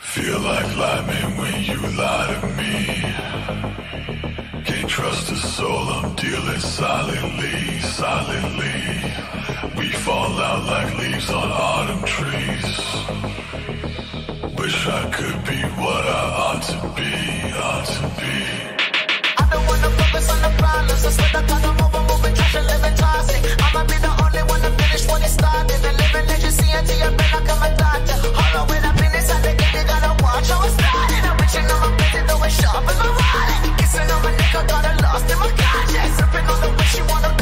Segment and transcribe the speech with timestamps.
[0.00, 2.74] Feel like lying when you lie to me.
[4.64, 8.80] Can't trust a soul, I'm dealing silently, silently.
[9.76, 12.70] We fall out like leaves on autumn trees.
[14.58, 17.12] Wish I could be what I ought to be,
[17.54, 18.34] ought to be.
[19.38, 21.04] I don't wanna focus on the problems.
[21.04, 23.42] I swear to God, I'm moving trash and living toxic.
[23.62, 25.78] I'ma be the only one to finish when it started.
[25.84, 28.16] The living legacy until your brain like a doctor.
[28.34, 28.89] Hold on,
[32.50, 33.78] sharp in my wallet.
[33.78, 36.14] Kissing on my neck, I got it lost in my conscience.
[36.18, 37.39] Sipping on the wish you wanna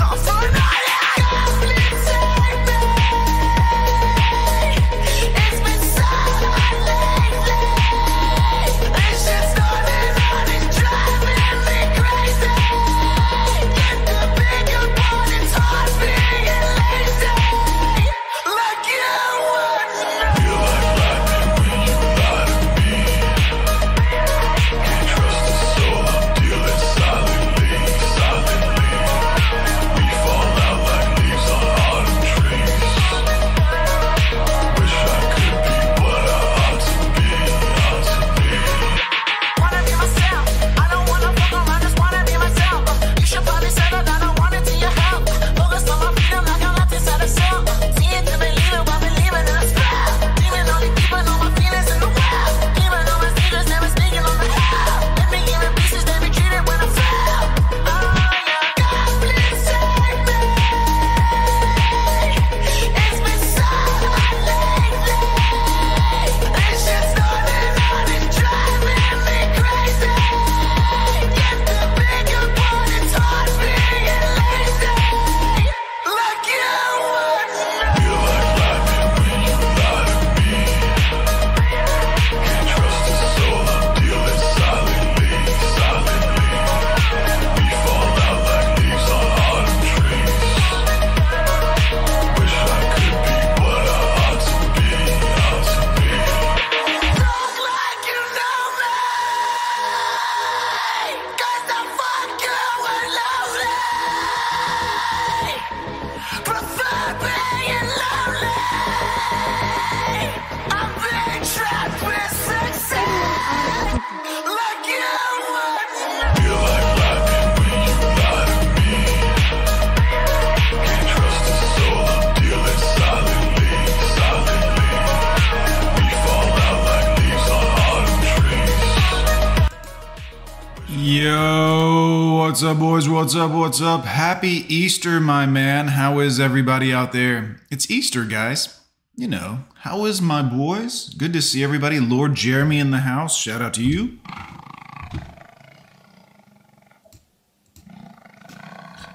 [132.59, 133.09] what's up, boys?
[133.09, 133.53] What's up?
[133.53, 134.05] What's up?
[134.05, 135.87] Happy Easter, my man.
[135.87, 137.61] How is everybody out there?
[137.71, 138.81] It's Easter, guys.
[139.15, 141.15] You know, how is my boys?
[141.15, 142.01] Good to see everybody.
[142.01, 143.39] Lord Jeremy in the house.
[143.39, 144.19] Shout out to you.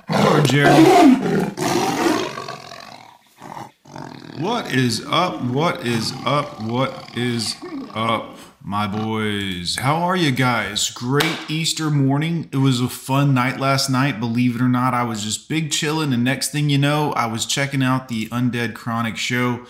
[0.09, 0.85] Lord Jeremy.
[4.39, 5.43] What is up?
[5.43, 6.61] What is up?
[6.61, 7.57] What is
[7.93, 9.75] up, my boys?
[9.75, 10.89] How are you guys?
[10.89, 12.47] Great Easter morning.
[12.53, 14.21] It was a fun night last night.
[14.21, 17.25] Believe it or not, I was just big chilling, and next thing you know, I
[17.25, 19.65] was checking out the Undead Chronic show.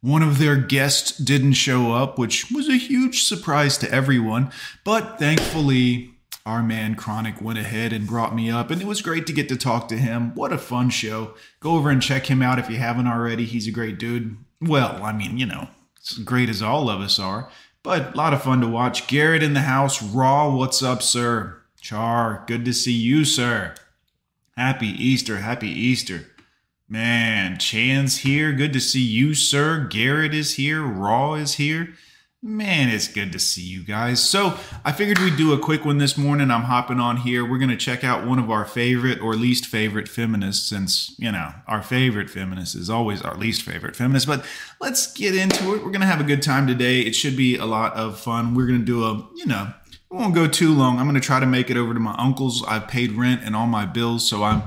[0.00, 4.50] One of their guests didn't show up, which was a huge surprise to everyone,
[4.82, 6.12] but thankfully,
[6.46, 9.50] our man Chronic went ahead and brought me up, and it was great to get
[9.50, 10.34] to talk to him.
[10.34, 11.34] What a fun show.
[11.60, 13.44] Go over and check him out if you haven't already.
[13.44, 14.38] He's a great dude.
[14.58, 15.68] Well, I mean, you know,
[16.10, 17.50] as great as all of us are,
[17.88, 19.06] but a lot of fun to watch.
[19.06, 20.02] Garrett in the house.
[20.02, 21.62] Raw, what's up, sir?
[21.80, 23.74] Char, good to see you, sir.
[24.58, 25.38] Happy Easter.
[25.38, 26.26] Happy Easter.
[26.86, 28.52] Man, Chan's here.
[28.52, 29.86] Good to see you, sir.
[29.88, 30.82] Garrett is here.
[30.82, 31.94] Raw is here.
[32.40, 34.22] Man, it's good to see you guys.
[34.22, 36.52] So, I figured we'd do a quick one this morning.
[36.52, 37.44] I'm hopping on here.
[37.44, 41.32] We're going to check out one of our favorite or least favorite feminists, since, you
[41.32, 44.28] know, our favorite feminist is always our least favorite feminist.
[44.28, 44.46] But
[44.80, 45.82] let's get into it.
[45.84, 47.00] We're going to have a good time today.
[47.00, 48.54] It should be a lot of fun.
[48.54, 51.00] We're going to do a, you know, it won't go too long.
[51.00, 52.64] I'm going to try to make it over to my uncle's.
[52.68, 54.62] I've paid rent and all my bills, so I'm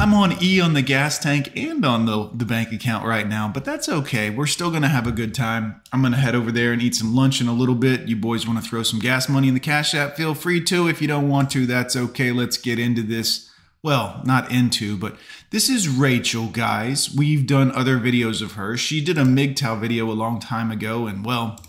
[0.00, 3.50] I'm on E on the gas tank and on the, the bank account right now,
[3.52, 4.30] but that's okay.
[4.30, 5.82] We're still going to have a good time.
[5.92, 8.08] I'm going to head over there and eat some lunch in a little bit.
[8.08, 10.16] You boys want to throw some gas money in the Cash App?
[10.16, 10.88] Feel free to.
[10.88, 12.32] If you don't want to, that's okay.
[12.32, 13.50] Let's get into this.
[13.82, 15.16] Well, not into, but
[15.50, 17.14] this is Rachel, guys.
[17.14, 18.78] We've done other videos of her.
[18.78, 21.60] She did a MGTOW video a long time ago, and well,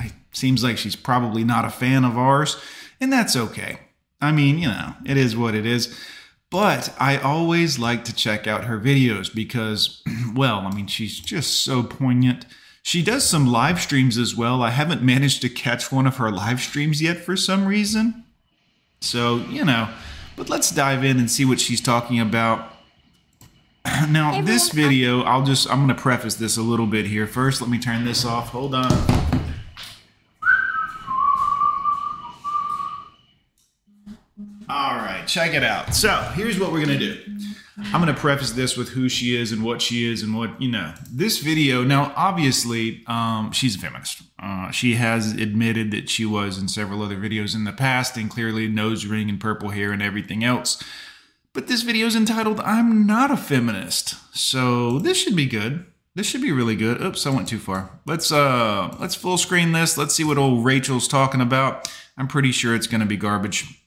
[0.00, 2.56] it seems like she's probably not a fan of ours,
[2.98, 3.80] and that's okay.
[4.22, 5.94] I mean, you know, it is what it is.
[6.54, 10.04] But I always like to check out her videos because,
[10.36, 12.46] well, I mean, she's just so poignant.
[12.80, 14.62] She does some live streams as well.
[14.62, 18.22] I haven't managed to catch one of her live streams yet for some reason.
[19.00, 19.88] So, you know,
[20.36, 22.70] but let's dive in and see what she's talking about.
[24.08, 27.26] Now, this video, I'll just, I'm going to preface this a little bit here.
[27.26, 28.50] First, let me turn this off.
[28.50, 29.23] Hold on.
[35.26, 35.94] Check it out.
[35.94, 37.38] So, here's what we're to do.
[37.76, 40.70] I'm to preface this with who she is and what she is and what, you
[40.70, 41.82] know, this video.
[41.82, 44.22] Now, obviously, um, she's a feminist.
[44.38, 48.30] Uh, she has admitted that she was in several other videos in the past and
[48.30, 50.82] clearly nose ring and purple hair and everything else.
[51.52, 54.14] But this video is entitled I'm Not a Feminist.
[54.36, 55.84] So, this should be good.
[56.14, 57.02] This should be really good.
[57.02, 57.90] Oops, I went too far.
[58.06, 59.98] Let's uh let's full screen this.
[59.98, 61.90] Let's see what old Rachel's talking about.
[62.16, 63.83] I'm pretty sure it's to be garbage.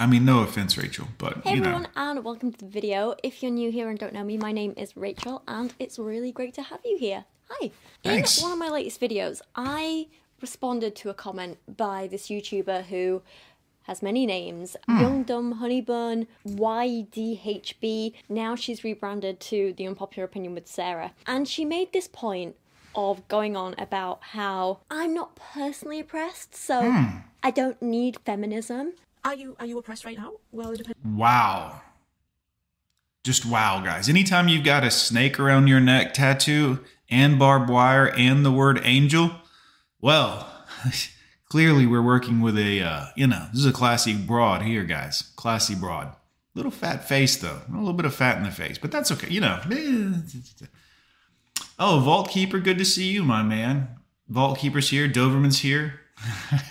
[0.00, 1.70] I mean, no offense, Rachel, but Hey you know.
[1.70, 3.16] everyone, and welcome to the video.
[3.24, 6.30] If you're new here and don't know me, my name is Rachel, and it's really
[6.30, 7.24] great to have you here.
[7.50, 7.72] Hi.
[8.04, 8.38] Thanks.
[8.38, 10.06] In one of my latest videos, I
[10.40, 13.22] responded to a comment by this YouTuber who
[13.88, 15.00] has many names Hmm.
[15.00, 18.12] Young Dumb Honeybun, YDHB.
[18.28, 21.12] Now she's rebranded to The Unpopular Opinion with Sarah.
[21.26, 22.54] And she made this point
[22.94, 27.18] of going on about how I'm not personally oppressed, so Hmm.
[27.42, 28.92] I don't need feminism.
[29.24, 30.32] Are you are you oppressed right now?
[30.52, 30.98] Well, it depends.
[31.04, 31.80] Wow.
[33.24, 34.08] Just wow, guys.
[34.08, 38.80] Anytime you've got a snake around your neck tattoo and barbed wire and the word
[38.84, 39.32] angel,
[40.00, 40.50] well,
[41.48, 45.32] clearly we're working with a, uh, you know, this is a classy broad here, guys.
[45.36, 46.14] Classy broad.
[46.54, 47.60] Little fat face, though.
[47.68, 49.28] A little bit of fat in the face, but that's okay.
[49.28, 49.60] You know.
[51.80, 53.86] Oh, Vault Keeper, good to see you, my man.
[54.28, 55.08] Vault Keeper's here.
[55.08, 56.00] Doberman's here.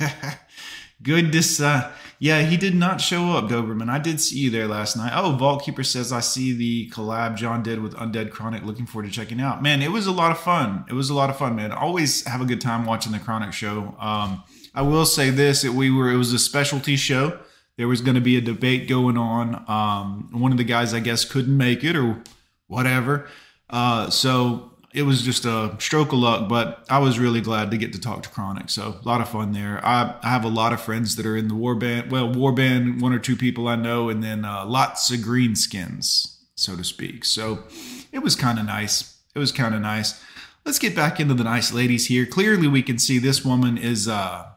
[1.04, 3.90] Good to uh, yeah, he did not show up, Doberman.
[3.90, 5.12] I did see you there last night.
[5.14, 8.64] Oh, Vault Keeper says I see the collab Jon did with Undead Chronic.
[8.64, 9.62] Looking forward to checking out.
[9.62, 10.86] Man, it was a lot of fun.
[10.90, 11.72] It was a lot of fun, man.
[11.72, 13.96] Always have a good time watching the Chronic show.
[14.00, 14.44] Um,
[14.74, 17.40] I will say this: it, we were it was a specialty show.
[17.78, 19.64] There was going to be a debate going on.
[19.68, 22.24] Um, one of the guys, I guess, couldn't make it or
[22.66, 23.28] whatever.
[23.70, 27.78] Uh, so it was just a stroke of luck, but I was really glad to
[27.78, 28.72] get to talk to Chronic.
[28.72, 29.80] So a lot of fun there.
[29.86, 32.12] I, I have a lot of friends that are in the war band.
[32.12, 36.38] Well, war band, one or two people I know, and then uh, lots of greenskins,
[36.56, 37.26] so to speak.
[37.26, 37.64] So
[38.12, 39.20] it was kind of nice.
[39.36, 40.20] It was kind of nice.
[40.66, 42.26] Let's get back into the nice ladies here.
[42.26, 44.48] Clearly, we can see this woman is, uh,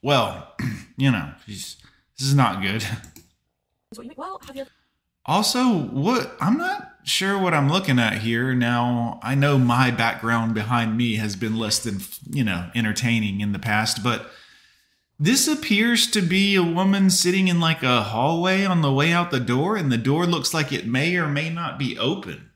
[0.00, 0.54] well,
[0.96, 1.76] you know, she's,
[2.16, 2.84] this is not good.
[2.84, 4.14] What you mean?
[4.16, 4.64] Well, have you?
[5.26, 8.54] Also, what I'm not sure what I'm looking at here.
[8.54, 12.00] Now, I know my background behind me has been less than,
[12.30, 14.30] you know, entertaining in the past, but
[15.18, 19.30] this appears to be a woman sitting in like a hallway on the way out
[19.30, 22.50] the door and the door looks like it may or may not be open.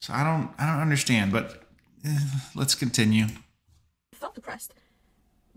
[0.00, 1.62] So I don't I don't understand, but
[2.04, 2.18] eh,
[2.54, 3.26] let's continue.
[4.14, 4.72] felt depressed?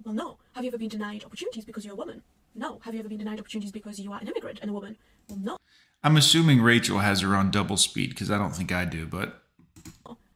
[0.04, 0.38] Well, no.
[0.54, 2.24] Have you ever been denied opportunities because you're a woman?
[2.56, 2.80] No.
[2.84, 4.98] Have you ever been denied opportunities because you are an immigrant and a woman?
[5.30, 5.58] Well, no.
[6.04, 9.44] I'm assuming Rachel has her on double speed because I don't think I do, but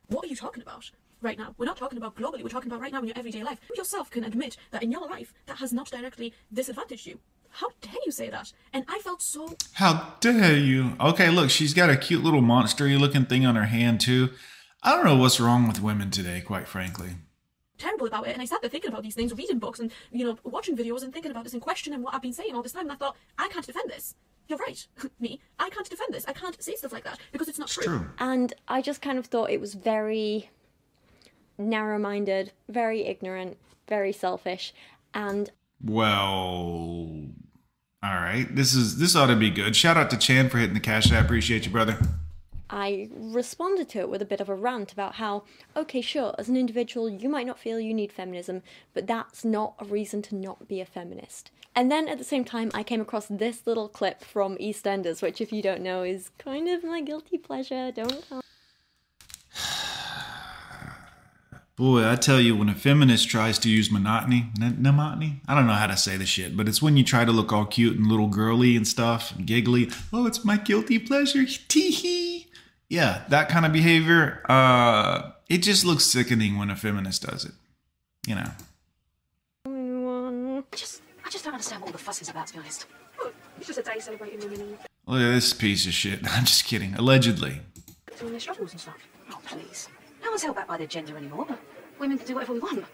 [0.08, 0.92] What are you talking about?
[1.22, 2.44] Right now, we're not talking about globally.
[2.44, 3.60] We're talking about right now in your everyday life.
[3.70, 7.20] You yourself can admit that in your life that has not directly disadvantaged you.
[7.50, 8.52] How dare you say that?
[8.74, 10.98] And I felt so How dare you?
[11.00, 14.32] Okay, look, she's got a cute little monstery looking thing on her hand, too.
[14.82, 17.12] I don't know what's wrong with women today, quite frankly.
[17.78, 18.34] terrible about it.
[18.34, 21.04] And I sat there thinking about these things, reading books and, you know, watching videos
[21.04, 22.84] and thinking about this and questioning what I've been saying all this time.
[22.84, 24.16] And I thought, I can't defend this.
[24.48, 24.86] You're right.
[25.20, 25.40] Me.
[25.60, 26.26] I can't defend this.
[26.28, 27.84] I can't say stuff like that because it's not It's true.
[27.86, 28.06] true.
[28.20, 30.50] And I just kind of thought it was very
[31.58, 33.58] narrow minded, very ignorant,
[33.88, 34.74] very selfish.
[35.14, 35.50] And
[35.84, 37.22] Well,
[38.04, 38.48] all right.
[38.54, 39.76] This is this ought to be good.
[39.76, 41.12] Shout out to Chan for hitting the cash.
[41.12, 41.98] I appreciate you, brother.
[42.76, 45.44] I responded to it with a bit of a rant about how,
[45.76, 48.64] okay, sure, as an individual, you might not feel you need feminism,
[48.96, 51.52] but that's not a reason to not be a feminist.
[51.76, 55.40] And then at the same time, I came across this little clip from EastEnders, which,
[55.40, 57.92] if you don't know, is kind of my guilty pleasure.
[57.92, 58.42] Don't tell.
[61.76, 65.74] Boy, I tell you, when a feminist tries to use monotony, monotony, I don't know
[65.74, 68.08] how to say the shit, but it's when you try to look all cute and
[68.08, 69.92] little girly and stuff, and giggly.
[70.12, 71.46] Oh, it's my guilty pleasure.
[71.68, 72.33] Tee hee.
[72.94, 74.44] Yeah, that kind of behavior.
[74.48, 77.54] Uh, it just looks sickening when a feminist does it.
[78.28, 78.52] You know.
[79.66, 82.86] I just, I just don't understand what all the fuss is about, to be honest.
[83.58, 86.20] It's just a day celebrating women Look at this piece of shit.
[86.30, 86.94] I'm just kidding.
[86.94, 87.62] Allegedly.
[88.20, 88.98] Doing their struggles and stuff.
[89.32, 89.90] Oh, please.
[90.24, 91.48] No one's held back by their gender anymore,
[91.98, 92.86] women can do whatever we want.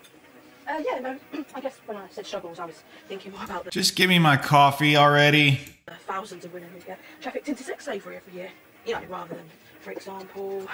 [0.65, 1.17] Uh, yeah, no,
[1.55, 4.37] I guess when I said struggles, I was thinking more about Just give me my
[4.37, 5.59] coffee already.
[6.07, 8.49] thousands of women who get trafficked into sex slavery every year.
[8.85, 9.43] You know, rather than
[9.89, 10.67] for example.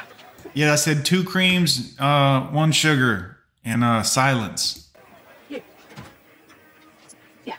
[0.54, 4.90] Yeah, I said two creams, uh, one sugar, and uh, silence.
[5.50, 5.62] You.
[7.46, 7.56] Yeah.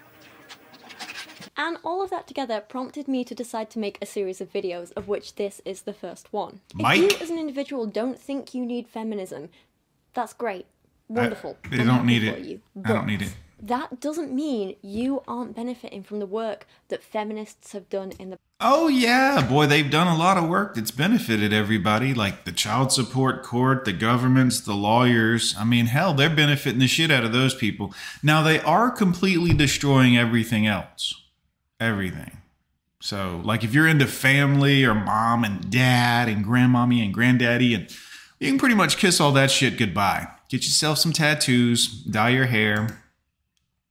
[1.56, 4.92] And all of that together prompted me to decide to make a series of videos,
[4.96, 6.60] of which this is the first one.
[6.75, 7.00] Mike?
[7.00, 9.48] If you, as an individual, don't think you need feminism,
[10.12, 10.66] that's great.
[11.08, 11.56] Wonderful.
[11.70, 12.38] they I'm don't need it.
[12.40, 12.60] You.
[12.84, 13.34] I don't need it.
[13.60, 18.38] That doesn't mean you aren't benefiting from the work that feminists have done in the
[18.58, 22.90] Oh, yeah, boy, they've done a lot of work that's benefited everybody, like the child
[22.90, 25.54] support court, the governments, the lawyers.
[25.58, 27.92] I mean, hell, they're benefiting the shit out of those people.
[28.22, 31.22] Now, they are completely destroying everything else.
[31.78, 32.38] Everything.
[32.98, 37.94] So, like, if you're into family or mom and dad and grandmommy and granddaddy, and
[38.40, 40.28] you can pretty much kiss all that shit goodbye.
[40.48, 43.02] Get yourself some tattoos, dye your hair.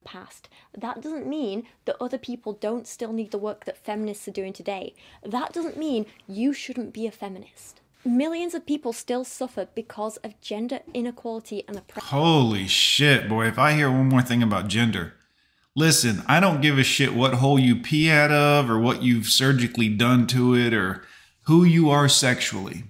[0.05, 0.47] Past.
[0.77, 4.53] That doesn't mean that other people don't still need the work that feminists are doing
[4.53, 4.93] today.
[5.24, 7.81] That doesn't mean you shouldn't be a feminist.
[8.05, 12.07] Millions of people still suffer because of gender inequality and oppression.
[12.07, 13.47] Holy shit, boy.
[13.47, 15.15] If I hear one more thing about gender,
[15.75, 19.25] listen, I don't give a shit what hole you pee out of or what you've
[19.25, 21.03] surgically done to it or
[21.45, 22.83] who you are sexually.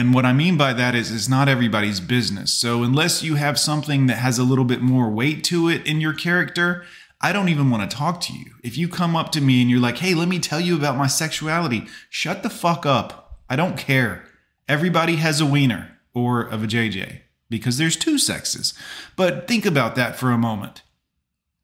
[0.00, 2.50] And what I mean by that is it's not everybody's business.
[2.50, 6.00] So unless you have something that has a little bit more weight to it in
[6.00, 6.86] your character,
[7.20, 8.52] I don't even want to talk to you.
[8.64, 10.96] If you come up to me and you're like, hey, let me tell you about
[10.96, 13.40] my sexuality, shut the fuck up.
[13.50, 14.24] I don't care.
[14.66, 17.18] Everybody has a wiener or a JJ
[17.50, 18.72] because there's two sexes.
[19.16, 20.80] But think about that for a moment.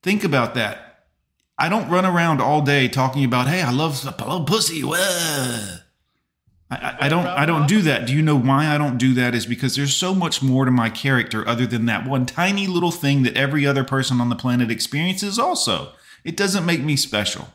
[0.02, 1.06] Think about that.
[1.56, 4.84] I don't run around all day talking about, hey, I love, I love pussy.
[4.84, 5.78] Wah.
[6.70, 8.06] I, I, don't I don't do that.
[8.06, 9.34] Do you know why I don't do that?
[9.34, 12.90] Is because there's so much more to my character other than that one tiny little
[12.90, 15.92] thing that every other person on the planet experiences also.
[16.24, 17.48] It doesn't make me special.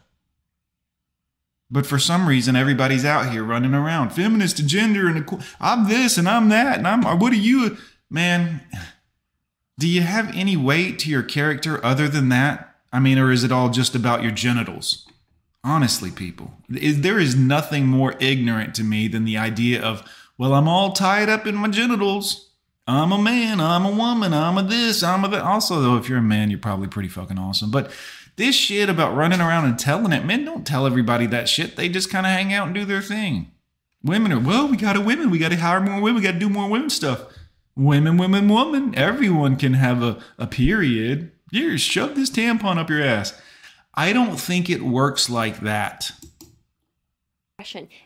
[1.70, 6.18] But for some reason, everybody's out here running around, feminist and gender, and I'm this
[6.18, 7.78] and I'm that, and I'm what are you,
[8.10, 8.62] man?
[9.78, 12.76] Do you have any weight to your character other than that?
[12.94, 15.08] I mean, or is it all just about your genitals?
[15.64, 20.04] Honestly, people, there is nothing more ignorant to me than the idea of,
[20.38, 22.50] well, I'm all tied up in my genitals.
[22.88, 25.44] I'm a man, I'm a woman, I'm a this, I'm a that.
[25.44, 27.70] Also, though, if you're a man, you're probably pretty fucking awesome.
[27.70, 27.92] But
[28.38, 31.76] this shit about running around and telling it, men don't tell everybody that shit.
[31.76, 33.52] They just kind of hang out and do their thing.
[34.04, 35.30] Women are, well, we got to women.
[35.30, 36.16] We got to hire more women.
[36.16, 37.24] We got to do more women stuff.
[37.76, 38.96] Women, women, woman.
[38.96, 41.32] Everyone can have a, a period.
[41.52, 43.40] Here, shove this tampon up your ass.
[44.02, 46.12] I don't think it works like that.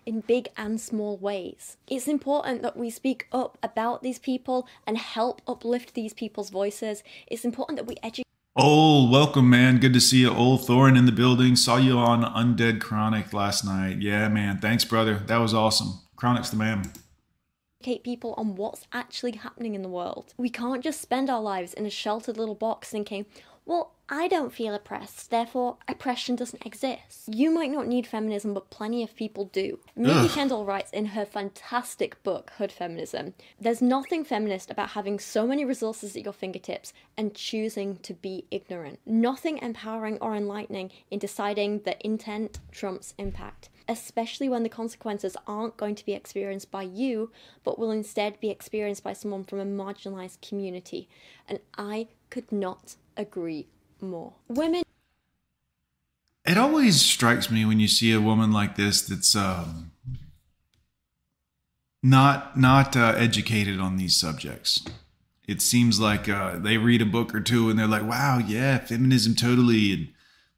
[0.06, 1.78] in big and small ways.
[1.88, 7.02] It's important that we speak up about these people and help uplift these people's voices.
[7.28, 8.26] It's important that we educate
[8.58, 9.78] Oh, welcome, man.
[9.80, 10.32] Good to see you.
[10.32, 11.56] Old Thorin in the building.
[11.56, 14.02] Saw you on Undead Chronic last night.
[14.02, 14.58] Yeah, man.
[14.58, 15.24] Thanks, brother.
[15.28, 16.02] That was awesome.
[16.18, 16.92] Chronic's the man.
[17.80, 20.34] Educate people on what's actually happening in the world.
[20.38, 23.28] We can't just spend our lives in a sheltered little box thinking,
[23.66, 27.28] well, I don't feel oppressed, therefore oppression doesn't exist.
[27.28, 29.80] You might not need feminism, but plenty of people do.
[30.00, 30.30] Ugh.
[30.30, 35.66] Kendall writes in her fantastic book, Hood Feminism There's nothing feminist about having so many
[35.66, 39.00] resources at your fingertips and choosing to be ignorant.
[39.08, 45.78] Nothing empowering or enlightening in deciding that intent trumps impact especially when the consequences aren't
[45.78, 47.32] going to be experienced by you,
[47.64, 51.08] but will instead be experienced by someone from a marginalized community.
[51.48, 53.68] And I could not agree
[54.02, 54.34] more.
[54.48, 54.84] Women
[56.46, 59.92] It always strikes me when you see a woman like this that's um,
[62.04, 64.86] not not uh, educated on these subjects.
[65.48, 68.80] It seems like uh, they read a book or two and they're like, "Wow, yeah,
[68.80, 70.08] feminism totally," and,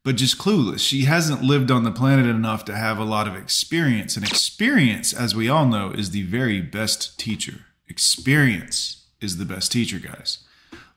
[0.03, 0.79] but just clueless.
[0.79, 5.13] She hasn't lived on the planet enough to have a lot of experience, and experience,
[5.13, 7.65] as we all know, is the very best teacher.
[7.89, 10.39] Experience is the best teacher, guys.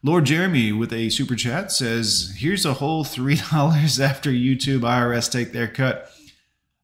[0.02, 5.52] Lord Jeremy with a super chat says, Here's a whole $3 after YouTube IRS take
[5.52, 6.10] their cut.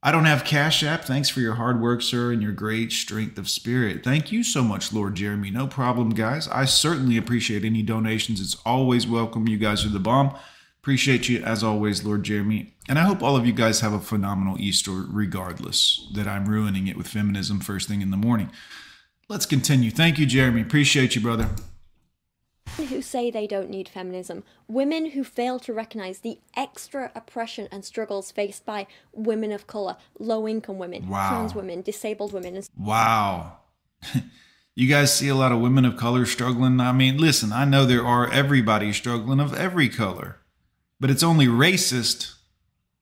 [0.03, 1.05] I don't have Cash App.
[1.05, 4.05] Thanks for your hard work, sir, and your great strength of spirit.
[4.05, 5.51] Thank you so much, Lord Jeremy.
[5.51, 6.47] No problem, guys.
[6.49, 8.41] I certainly appreciate any donations.
[8.41, 9.49] It's always welcome.
[9.49, 10.37] You guys are the bomb.
[10.81, 12.75] Appreciate you as always, Lord Jeremy.
[12.87, 16.87] And I hope all of you guys have a phenomenal Easter, regardless that I'm ruining
[16.87, 18.51] it with feminism first thing in the morning.
[19.29, 19.91] Let's continue.
[19.91, 20.61] Thank you, Jeremy.
[20.61, 21.49] Appreciate you, brother.
[22.77, 27.85] Who say they don't need feminism, women who fail to recognize the extra oppression and
[27.85, 31.29] struggles faced by women of color, low income women, Wow.
[31.31, 33.59] trans women, disabled women, Wow.
[34.75, 36.81] you guys see a lot of women of color struggling.
[36.81, 40.37] I mean, listen, I know there are everybody struggling of every color,
[41.01, 42.35] but it's only racist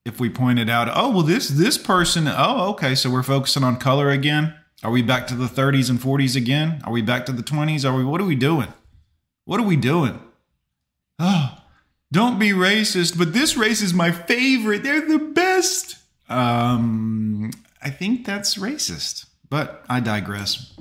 [0.04, 0.88] if we pointed out.
[0.92, 2.28] Oh, well, this this person.
[2.28, 2.94] Oh, okay.
[2.94, 4.54] So we're focusing on color again.
[4.82, 6.82] Are we back to the 30s and 40s again?
[6.84, 7.90] Are we back to the 20s?
[7.90, 8.68] Are we what are we doing?
[9.44, 10.20] What are we doing?
[11.18, 11.58] Oh,
[12.12, 14.82] don't be racist, but this race is my favorite.
[14.82, 15.96] They're the best.
[16.28, 17.50] Um,
[17.82, 20.72] I think that's racist, but I digress.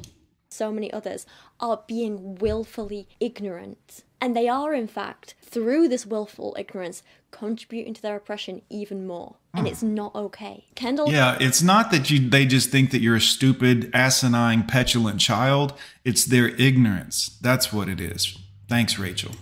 [0.50, 1.26] so many others
[1.60, 4.04] are being willfully ignorant.
[4.22, 7.02] And they are, in fact, through this willful ignorance,
[7.32, 9.36] contributing to their oppression even more.
[9.56, 10.66] And it's not okay.
[10.76, 15.20] Kendall, Yeah, it's not that you they just think that you're a stupid, asinine, petulant
[15.20, 15.74] child.
[16.06, 17.38] It's their ignorance.
[17.42, 18.38] That's what it is.
[18.74, 19.36] Thanks, Rachel.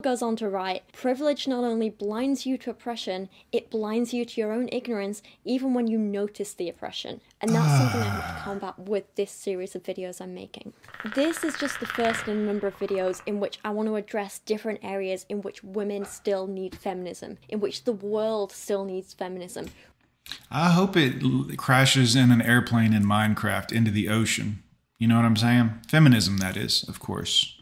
[0.00, 4.40] goes on to write Privilege not only blinds you to oppression, it blinds you to
[4.40, 7.20] your own ignorance even when you notice the oppression.
[7.40, 8.42] And that's something I have to ah.
[8.44, 10.72] combat with this series of videos I'm making.
[11.16, 13.96] This is just the first in a number of videos in which I want to
[13.96, 19.14] address different areas in which women still need feminism, in which the world still needs
[19.14, 19.66] feminism.
[20.48, 24.62] I hope it l- crashes in an airplane in Minecraft into the ocean.
[24.96, 25.80] You know what I'm saying?
[25.88, 27.56] Feminism, that is, of course.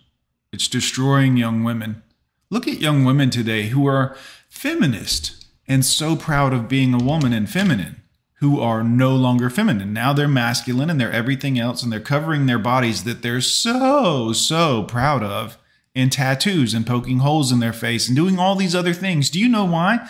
[0.52, 2.02] It's destroying young women.
[2.48, 4.16] Look at young women today who are
[4.48, 8.02] feminist and so proud of being a woman and feminine,
[8.40, 9.92] who are no longer feminine.
[9.92, 14.32] Now they're masculine and they're everything else, and they're covering their bodies that they're so,
[14.32, 15.58] so proud of
[15.94, 19.28] in tattoos and poking holes in their face and doing all these other things.
[19.28, 20.08] Do you know why?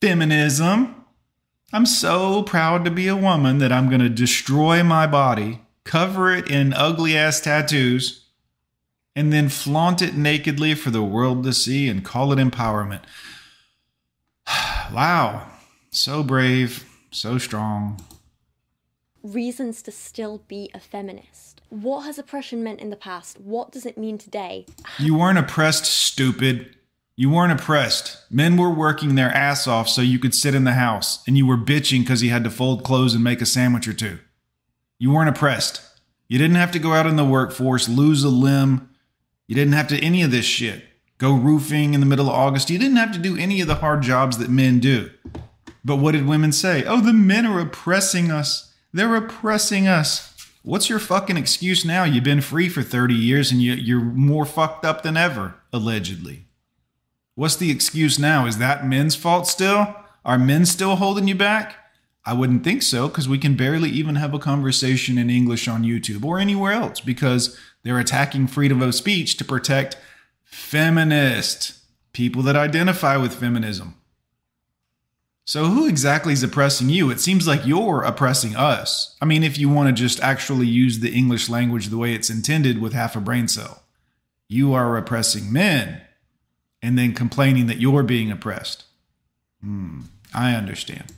[0.00, 1.04] Feminism.
[1.72, 6.32] I'm so proud to be a woman that I'm going to destroy my body, cover
[6.32, 8.25] it in ugly ass tattoos,
[9.16, 13.00] and then flaunt it nakedly for the world to see and call it empowerment.
[14.92, 15.48] wow.
[15.90, 17.98] So brave, so strong.
[19.22, 21.62] Reasons to still be a feminist.
[21.70, 23.40] What has oppression meant in the past?
[23.40, 24.66] What does it mean today?
[24.98, 26.76] You weren't oppressed, stupid.
[27.16, 28.18] You weren't oppressed.
[28.30, 31.46] Men were working their ass off so you could sit in the house, and you
[31.46, 34.18] were bitching because you had to fold clothes and make a sandwich or two.
[34.98, 35.80] You weren't oppressed.
[36.28, 38.90] You didn't have to go out in the workforce, lose a limb.
[39.46, 40.84] You didn't have to any of this shit.
[41.18, 42.68] Go roofing in the middle of August.
[42.68, 45.10] You didn't have to do any of the hard jobs that men do.
[45.84, 46.84] But what did women say?
[46.84, 48.74] Oh, the men are oppressing us.
[48.92, 50.34] They're oppressing us.
[50.62, 52.02] What's your fucking excuse now?
[52.02, 56.46] You've been free for 30 years and you, you're more fucked up than ever, allegedly.
[57.36, 58.46] What's the excuse now?
[58.46, 59.94] Is that men's fault still?
[60.24, 61.76] Are men still holding you back?
[62.24, 65.84] I wouldn't think so because we can barely even have a conversation in English on
[65.84, 69.96] YouTube or anywhere else because they're attacking freedom of speech to protect
[70.42, 71.78] feminist
[72.12, 73.94] people that identify with feminism.
[75.44, 77.10] So, who exactly is oppressing you?
[77.10, 79.14] It seems like you're oppressing us.
[79.22, 82.28] I mean, if you want to just actually use the English language the way it's
[82.28, 83.84] intended with half a brain cell,
[84.48, 86.00] you are oppressing men
[86.82, 88.82] and then complaining that you're being oppressed.
[89.62, 90.00] Hmm,
[90.34, 91.12] I understand.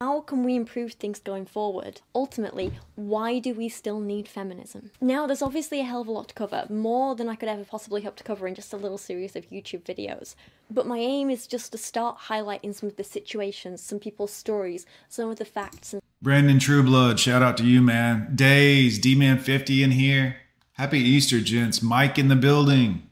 [0.00, 2.02] How can we improve things going forward?
[2.14, 4.90] Ultimately, why do we still need feminism?
[5.00, 7.64] Now, there's obviously a hell of a lot to cover, more than I could ever
[7.64, 10.34] possibly hope to cover in just a little series of YouTube videos.
[10.70, 14.84] But my aim is just to start highlighting some of the situations, some people's stories,
[15.08, 18.34] some of the facts, and Brandon Trueblood, shout out to you, man.
[18.34, 20.36] Days, D Man 50 in here.
[20.72, 21.80] Happy Easter, gents.
[21.80, 23.08] Mike in the building.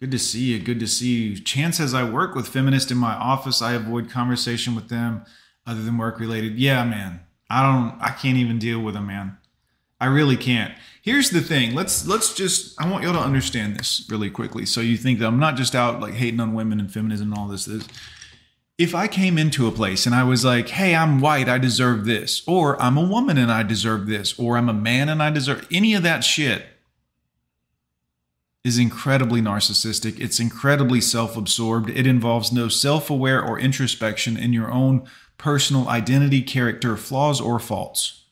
[0.00, 0.60] Good to see you.
[0.60, 1.40] Good to see you.
[1.40, 3.60] Chance says I work with feminists in my office.
[3.60, 5.26] I avoid conversation with them
[5.68, 6.58] other than work related.
[6.58, 7.20] Yeah, man.
[7.50, 9.36] I don't I can't even deal with them, man.
[10.00, 10.72] I really can't.
[11.02, 11.74] Here's the thing.
[11.74, 14.64] Let's let's just I want y'all to understand this really quickly.
[14.66, 17.38] So you think that I'm not just out like hating on women and feminism and
[17.38, 17.86] all this is
[18.78, 22.04] if I came into a place and I was like, hey, I'm white, I deserve
[22.04, 25.30] this, or I'm a woman and I deserve this, or I'm a man and I
[25.30, 26.64] deserve any of that shit
[28.68, 30.20] is incredibly narcissistic.
[30.20, 31.90] It's incredibly self absorbed.
[31.90, 37.58] It involves no self aware or introspection in your own personal identity, character, flaws, or
[37.58, 38.24] faults.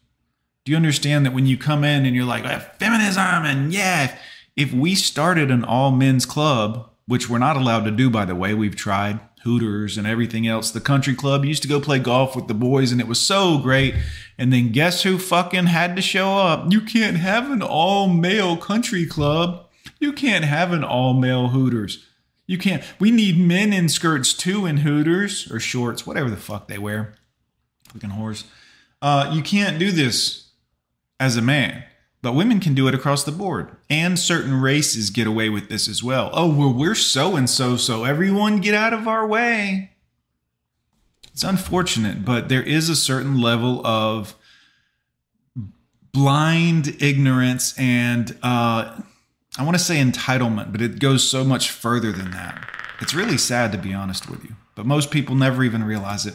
[0.64, 4.16] Do you understand that when you come in and you're like, "Ah, feminism, and yeah,
[4.54, 8.34] if we started an all men's club, which we're not allowed to do, by the
[8.34, 10.72] way, we've tried Hooters and everything else.
[10.72, 13.58] The country club used to go play golf with the boys, and it was so
[13.58, 13.94] great.
[14.36, 16.72] And then guess who fucking had to show up?
[16.72, 19.65] You can't have an all male country club.
[19.98, 22.04] You can't have an all male Hooters.
[22.46, 22.82] You can't.
[23.00, 27.14] We need men in skirts too in Hooters or shorts, whatever the fuck they wear.
[27.92, 28.44] Fucking whores.
[29.02, 30.50] Uh, you can't do this
[31.18, 31.84] as a man,
[32.22, 33.70] but women can do it across the board.
[33.90, 36.30] And certain races get away with this as well.
[36.32, 39.92] Oh, well, we're so and so, so everyone get out of our way.
[41.32, 44.34] It's unfortunate, but there is a certain level of
[46.12, 49.02] blind ignorance and uh,
[49.58, 52.68] I want to say entitlement, but it goes so much further than that.
[53.00, 56.34] It's really sad to be honest with you, but most people never even realize it.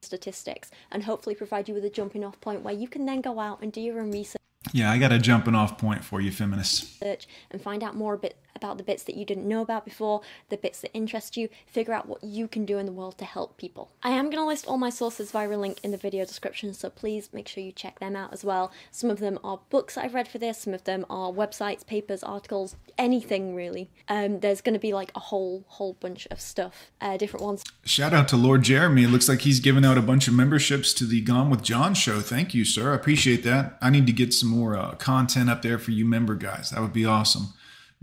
[0.00, 3.38] statistics and hopefully provide you with a jumping off point where you can then go
[3.40, 4.40] out and do your own research
[4.72, 6.98] Yeah, I got a jumping off point for you, feminists.
[7.00, 10.20] research and find out more bit about the bits that you didn't know about before,
[10.48, 13.24] the bits that interest you, figure out what you can do in the world to
[13.24, 13.90] help people.
[14.02, 16.72] I am going to list all my sources via a link in the video description,
[16.74, 18.70] so please make sure you check them out as well.
[18.90, 22.22] Some of them are books I've read for this, some of them are websites, papers,
[22.22, 23.90] articles, anything really.
[24.08, 27.64] Um, there's going to be like a whole whole bunch of stuff, uh, different ones
[27.84, 29.02] Shout out to Lord Jeremy.
[29.02, 31.94] It looks like he's giving out a bunch of memberships to the Gone with Jon
[31.94, 32.20] show.
[32.20, 32.92] Thank you, sir.
[32.92, 33.76] I appreciate that.
[33.82, 36.70] I need to get some more uh, content up there for you member guys.
[36.70, 37.54] That would be awesome.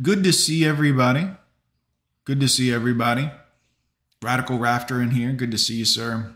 [0.02, 1.28] Good to see everybody.
[2.26, 3.32] Good to see everybody.
[4.22, 5.32] Radical Rafter in here.
[5.32, 6.34] Good to see you, sir.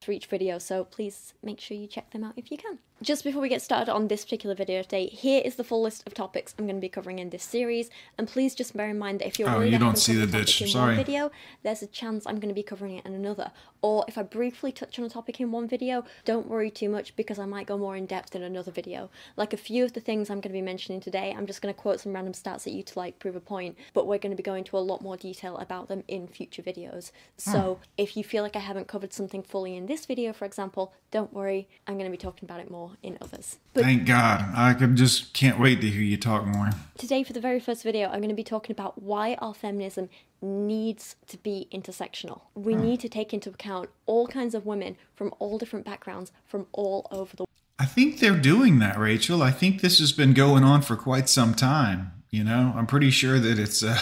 [0.00, 2.78] for each video, so please make sure you check them out if you can.
[3.00, 6.04] Just before we get started on this particular video today, here is the full list
[6.04, 8.98] of topics I'm going to be covering in this series, and please just bear in
[8.98, 10.68] mind that if you're Oh, you don't see the bitch.
[10.68, 10.96] Sorry.
[10.96, 11.30] video,
[11.62, 13.52] there's a chance I'm going to be covering it in another.
[13.82, 17.14] Or if I briefly touch on a topic in one video, don't worry too much
[17.14, 19.10] because I might go more in depth in another video.
[19.36, 21.72] Like a few of the things I'm going to be mentioning today, I'm just going
[21.72, 24.32] to quote some random stats at you to like prove a point, but we're going
[24.32, 27.12] to be going into a lot more detail about them in future videos.
[27.44, 27.52] Hmm.
[27.52, 30.92] So if you feel like I haven't covered something fully in this video, for example,
[31.12, 33.58] don't worry, I'm going to be talking about it more in others.
[33.74, 34.44] But Thank God.
[34.54, 36.70] I could just can't wait to hear you talk more.
[36.96, 40.08] Today, for the very first video, I'm going to be talking about why our feminism
[40.40, 42.42] needs to be intersectional.
[42.54, 46.66] We need to take into account all kinds of women from all different backgrounds from
[46.72, 47.48] all over the world.
[47.78, 49.42] I think they're doing that, Rachel.
[49.42, 52.12] I think this has been going on for quite some time.
[52.30, 53.98] You know, I'm pretty sure that it's, uh,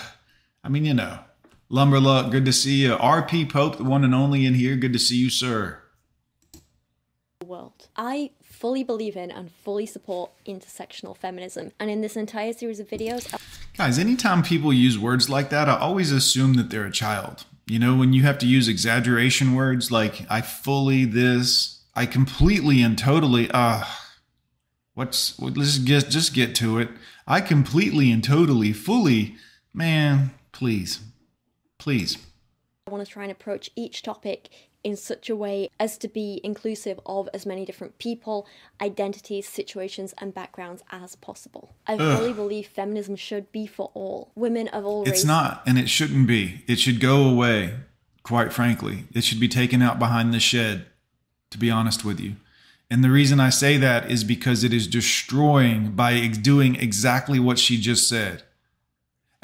[0.64, 1.18] I mean, you know,
[1.68, 2.96] Lumberluck, good to see you.
[2.96, 5.82] RP Pope, the one and only in here, good to see you, sir.
[7.44, 7.88] world.
[7.96, 11.72] I fully believe in and fully support intersectional feminism.
[11.78, 13.24] And in this entire series of videos,
[13.76, 17.44] Guys, anytime people use words like that, I always assume that they're a child.
[17.66, 22.80] You know, when you have to use exaggeration words like I fully this, I completely
[22.82, 23.84] and totally, uh,
[24.94, 26.88] what's, what- let's just, just get to it.
[27.26, 29.34] I completely and totally, fully,
[29.74, 31.00] man, please,
[31.78, 32.16] please.
[32.86, 34.48] I want to try and approach each topic
[34.86, 38.46] in such a way as to be inclusive of as many different people,
[38.80, 41.74] identities, situations, and backgrounds as possible.
[41.88, 44.30] I fully believe feminism should be for all.
[44.36, 45.24] Women of all It's races.
[45.24, 46.62] not, and it shouldn't be.
[46.68, 47.74] It should go away,
[48.22, 49.06] quite frankly.
[49.12, 50.86] It should be taken out behind the shed,
[51.50, 52.36] to be honest with you.
[52.88, 57.58] And the reason I say that is because it is destroying by doing exactly what
[57.58, 58.44] she just said.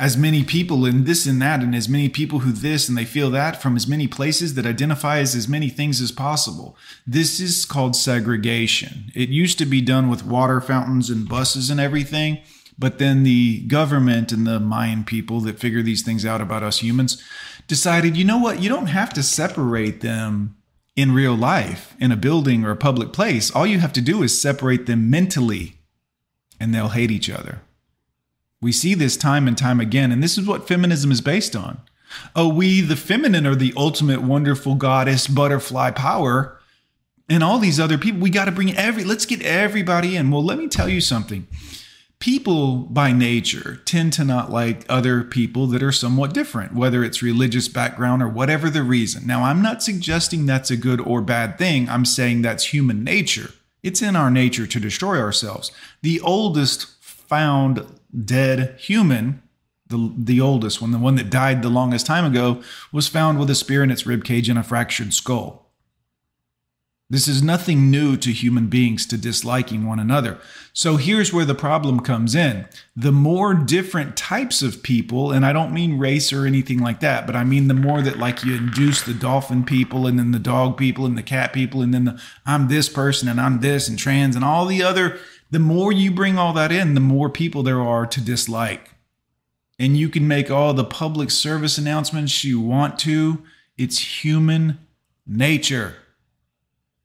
[0.02, 3.04] As many people and this and that, and as many people who this and they
[3.04, 6.76] feel that from as many places that identify as as many things as possible.
[7.06, 9.12] This is called segregation.
[9.14, 12.40] It used to be done with water fountains and buses and everything,
[12.76, 16.82] but then the government and the Mayan people that figure these things out about us
[16.82, 17.22] humans
[17.68, 20.56] decided, you know what, you don't have to separate them
[20.96, 23.52] in real life in a building or a public place.
[23.52, 25.78] All you have to do is separate them mentally
[26.58, 27.60] and they'll hate each other.
[28.62, 31.80] We see this time and time again, and this is what feminism is based on.
[32.36, 36.60] Oh, we, the feminine, are the ultimate wonderful goddess butterfly power.
[37.28, 40.30] And all these other people, we got to bring every, let's get everybody in.
[40.30, 41.48] Well, let me tell you something.
[42.20, 47.20] People by nature tend to not like other people that are somewhat different, whether it's
[47.20, 49.26] religious background or whatever the reason.
[49.26, 51.88] Now, I'm not suggesting that's a good or bad thing.
[51.88, 53.50] I'm saying that's human nature.
[53.82, 55.72] It's in our nature to destroy ourselves.
[56.02, 57.84] The oldest found
[58.24, 59.42] dead human,
[59.88, 63.50] the, the oldest one, the one that died the longest time ago, was found with
[63.50, 65.62] a spear in its rib cage and a fractured skull.
[67.12, 70.38] This is nothing new to human beings to disliking one another.
[70.72, 72.66] So here's where the problem comes in.
[72.96, 77.26] The more different types of people, and I don't mean race or anything like that,
[77.26, 80.38] but I mean the more that like you induce the dolphin people and then the
[80.38, 83.88] dog people and the cat people and then the I'm this person and I'm this
[83.88, 85.18] and trans and all the other,
[85.52, 88.90] the more you bring all that in, the more people there are to dislike.
[89.78, 93.42] And you can make all the public service announcements you want to.
[93.76, 94.78] It's human
[95.26, 95.96] nature.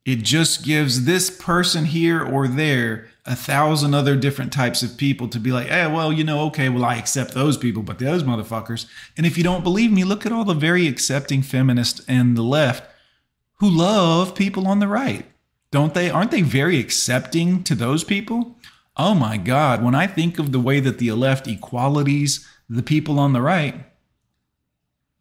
[0.05, 5.27] It just gives this person here or there a thousand other different types of people
[5.27, 8.23] to be like, eh, well, you know, okay, well, I accept those people, but those
[8.23, 8.85] motherfuckers.
[9.17, 12.43] And if you don't believe me, look at all the very accepting feminists and the
[12.43, 12.89] left
[13.55, 15.25] who love people on the right.
[15.71, 16.09] Don't they?
[16.09, 18.57] Aren't they very accepting to those people?
[18.95, 23.19] Oh my God, when I think of the way that the left equalities the people
[23.19, 23.85] on the right,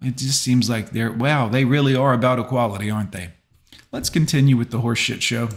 [0.02, 3.30] it just seems like they're, wow, they really are about equality, aren't they?
[3.92, 5.48] Let's continue with the horseshit show.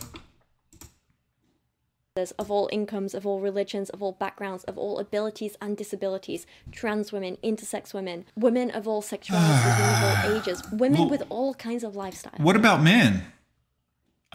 [2.37, 7.13] of all incomes, of all religions, of all backgrounds, of all abilities and disabilities, trans
[7.13, 11.53] women, intersex women, women of all sexualities, women of all ages, women Well- with all
[11.53, 12.39] kinds of lifestyles.
[12.39, 13.23] What about men?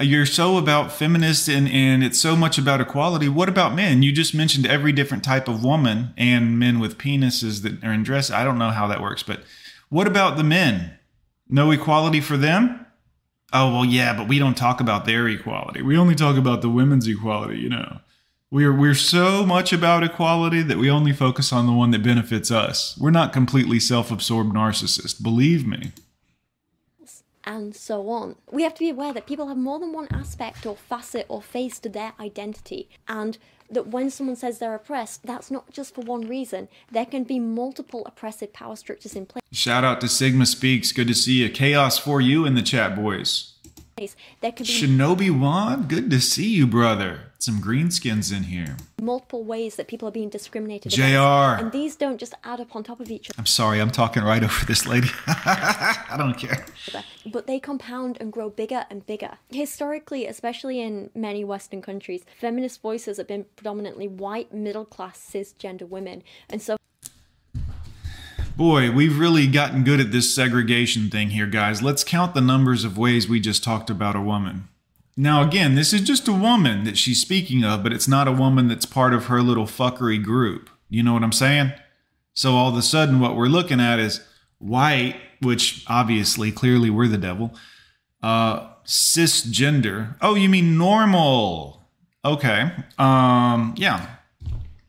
[0.00, 3.28] You're so about feminists and, and it's so much about equality.
[3.28, 4.02] What about men?
[4.02, 8.02] You just mentioned every different type of woman and men with penises that are in
[8.02, 8.28] dress.
[8.28, 9.44] I don't know how that works, but
[9.90, 10.98] what about the men?
[11.48, 12.84] No equality for them?
[13.52, 15.80] Oh, well, yeah, but we don't talk about their equality.
[15.80, 18.00] We only talk about the women's equality, you know.
[18.50, 22.50] We're, we're so much about equality that we only focus on the one that benefits
[22.50, 22.98] us.
[22.98, 25.92] We're not completely self absorbed narcissists, believe me.
[27.46, 28.36] And so on.
[28.50, 31.42] We have to be aware that people have more than one aspect or facet or
[31.42, 33.38] face to their identity, and
[33.70, 36.68] that when someone says they're oppressed, that's not just for one reason.
[36.90, 39.42] There can be multiple oppressive power structures in place.
[39.52, 40.92] Shout out to Sigma Speaks.
[40.92, 41.48] Good to see you.
[41.48, 43.53] Chaos for you in the chat, boys.
[43.96, 47.30] There could be Shinobi Wan, good to see you, brother.
[47.38, 48.76] Some greenskins in here.
[49.00, 51.02] multiple ways that people are being discriminated JR.
[51.02, 53.36] against, and these don't just add up on top of each other.
[53.38, 55.08] I'm sorry, I'm talking right over this lady.
[55.26, 56.64] I don't care.
[57.30, 59.32] but they compound and grow bigger and bigger.
[59.50, 65.86] Historically, especially in many Western countries, feminist voices have been predominantly white, middle class, cisgender
[65.88, 66.76] women, and so
[68.56, 71.82] Boy, we've really gotten good at this segregation thing here, guys.
[71.82, 74.68] Let's count the numbers of ways we just talked about a woman.
[75.16, 78.32] Now, again, this is just a woman that she's speaking of, but it's not a
[78.32, 80.70] woman that's part of her little fuckery group.
[80.88, 81.72] You know what I'm saying?
[82.32, 84.20] So all of a sudden, what we're looking at is
[84.58, 87.54] white, which obviously, clearly, we're the devil.
[88.22, 90.14] Uh, cisgender.
[90.20, 91.82] Oh, you mean normal?
[92.24, 92.70] Okay.
[92.98, 94.13] Um, yeah.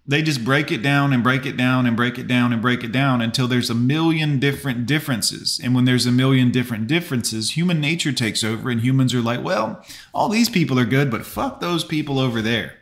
[0.08, 2.84] They just break it down and break it down and break it down and break
[2.84, 5.60] it down until there's a million different differences.
[5.64, 9.44] And when there's a million different differences, human nature takes over, and humans are like,
[9.44, 12.74] well, all these people are good, but fuck those people over there.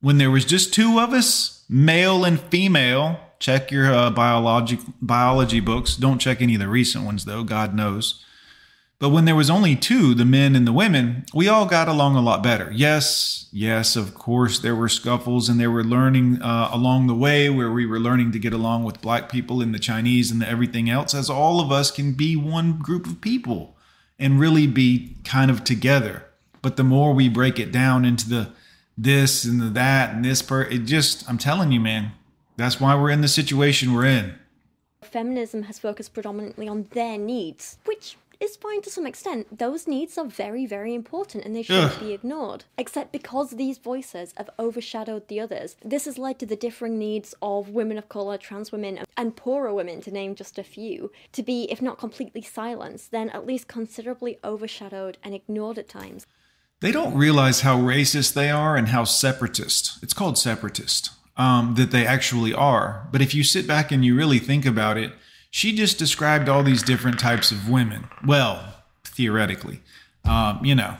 [0.00, 5.60] When there was just two of us, male and female, check your uh, biology biology
[5.60, 5.94] books.
[5.94, 7.44] Don't check any of the recent ones though.
[7.44, 8.24] God knows.
[9.00, 12.16] But when there was only two, the men and the women, we all got along
[12.16, 12.70] a lot better.
[12.70, 17.48] Yes, yes, of course, there were scuffles and there were learning uh, along the way
[17.48, 20.48] where we were learning to get along with black people and the Chinese and the
[20.48, 23.74] everything else, as all of us can be one group of people
[24.18, 26.26] and really be kind of together.
[26.60, 28.50] But the more we break it down into the
[28.98, 32.12] this and the that and this per, it just, I'm telling you, man,
[32.58, 34.34] that's why we're in the situation we're in.
[35.00, 39.58] feminism has focused predominantly on their needs, which is fine to some extent.
[39.58, 42.00] Those needs are very, very important and they shouldn't Ugh.
[42.00, 42.64] be ignored.
[42.78, 47.34] Except because these voices have overshadowed the others, this has led to the differing needs
[47.42, 51.42] of women of colour, trans women, and poorer women, to name just a few, to
[51.42, 56.26] be, if not completely silenced, then at least considerably overshadowed and ignored at times.
[56.80, 60.02] They don't realize how racist they are and how separatist.
[60.02, 61.10] It's called separatist.
[61.36, 63.08] Um, that they actually are.
[63.10, 65.12] But if you sit back and you really think about it,
[65.50, 68.08] she just described all these different types of women.
[68.24, 69.80] Well, theoretically,
[70.24, 70.96] um, you know,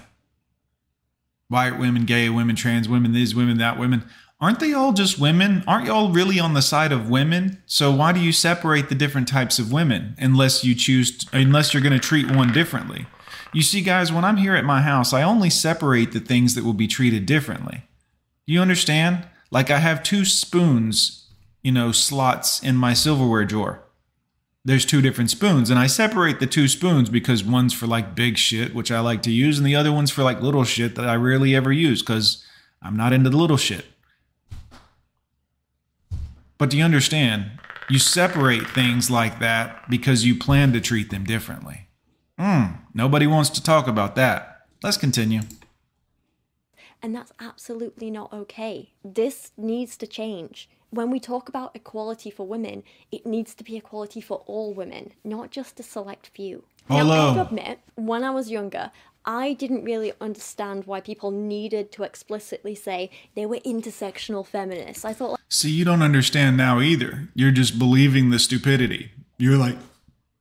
[1.48, 4.04] white women, gay women, trans women, these women, that women.
[4.40, 5.62] Aren't they all just women?
[5.66, 7.62] Aren't y'all really on the side of women?
[7.66, 11.74] So why do you separate the different types of women unless you choose, to, unless
[11.74, 13.06] you're going to treat one differently?
[13.52, 16.64] You see, guys, when I'm here at my house, I only separate the things that
[16.64, 17.82] will be treated differently.
[18.46, 19.26] You understand?
[19.50, 21.28] Like I have two spoons,
[21.62, 23.82] you know, slots in my silverware drawer.
[24.64, 28.36] There's two different spoons, and I separate the two spoons because one's for like big
[28.36, 31.08] shit, which I like to use, and the other one's for like little shit that
[31.08, 32.44] I rarely ever use because
[32.82, 33.86] I'm not into the little shit.
[36.58, 37.52] But do you understand?
[37.88, 41.88] You separate things like that because you plan to treat them differently.
[42.38, 44.66] Hmm, nobody wants to talk about that.
[44.82, 45.40] Let's continue.
[47.02, 48.92] And that's absolutely not okay.
[49.02, 50.68] This needs to change.
[50.90, 55.12] When we talk about equality for women, it needs to be equality for all women,
[55.24, 56.64] not just a select few.
[56.88, 58.90] Now, I have to admit, when I was younger,
[59.24, 65.04] I didn't really understand why people needed to explicitly say they were intersectional feminists.
[65.04, 67.28] I thought, See, you don't understand now either.
[67.34, 69.10] You're just believing the stupidity.
[69.36, 69.76] You're like,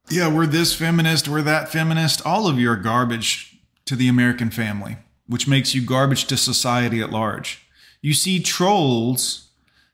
[0.10, 2.26] yeah, we're this feminist, we're that feminist.
[2.26, 7.02] All of you are garbage to the American family, which makes you garbage to society
[7.02, 7.68] at large.
[8.02, 9.49] You see trolls,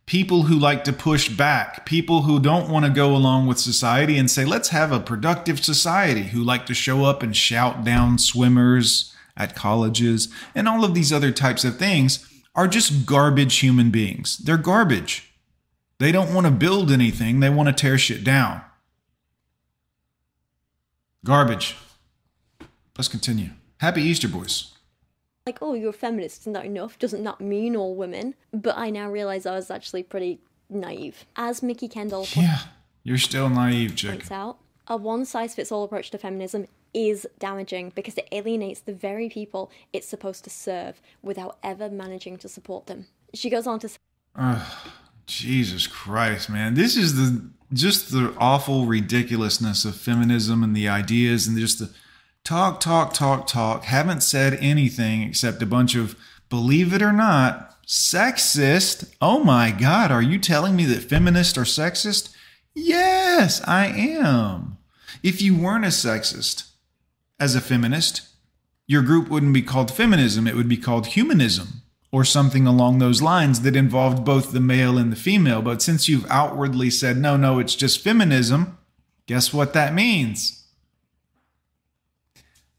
[0.06, 4.18] people who like to push back, people who don't want to go along with society
[4.18, 8.18] and say, let's have a productive society, who like to show up and shout down
[8.18, 13.90] swimmers at colleges, and all of these other types of things are just garbage human
[13.90, 14.38] beings.
[14.38, 15.34] They're garbage.
[15.98, 18.62] They don't want to build anything, they want to tear shit down.
[21.24, 21.76] Garbage.
[22.98, 23.50] Let's continue.
[23.80, 24.75] Happy Easter, boys.
[25.48, 26.98] Like, oh, you're a feminist, isn't that enough?
[26.98, 28.34] Doesn't that mean all women?
[28.52, 30.40] But I now realize I was actually pretty
[30.72, 31.24] naive.
[31.36, 32.62] As Mikki Kendall Yeah,
[33.04, 34.10] you're still naive, chick.
[34.10, 38.80] points out, a one size fits all approach to feminism is damaging because it alienates
[38.80, 43.06] the very people it's supposed to serve without ever managing to support them.
[43.36, 43.98] She goes on to say,
[45.28, 46.74] Jesus Christ, man.
[46.74, 51.92] This is the just the awful ridiculousness of feminism and the ideas and just the
[52.46, 53.84] talk, talk, talk, talk.
[53.84, 56.16] Haven't said anything except a bunch of,
[56.50, 59.14] believe it or not, sexist.
[59.20, 62.34] Oh my God, are you telling me that feminists are sexist?
[62.74, 64.78] Yes, I am.
[65.24, 66.70] If you weren't a sexist
[67.40, 68.22] as a feminist,
[68.88, 71.82] your group wouldn't be called feminism, it would be called humanism
[72.12, 75.62] or something along those lines that involved both the male and the female.
[75.62, 78.78] But since you've outwardly said, no, no, it's just feminism,
[79.26, 80.65] guess what that means?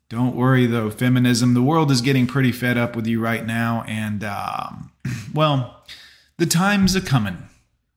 [0.08, 1.54] Don't worry though, feminism.
[1.54, 3.84] The world is getting pretty fed up with you right now.
[3.88, 4.92] And, um,
[5.34, 5.84] well,
[6.38, 7.48] the time's a coming.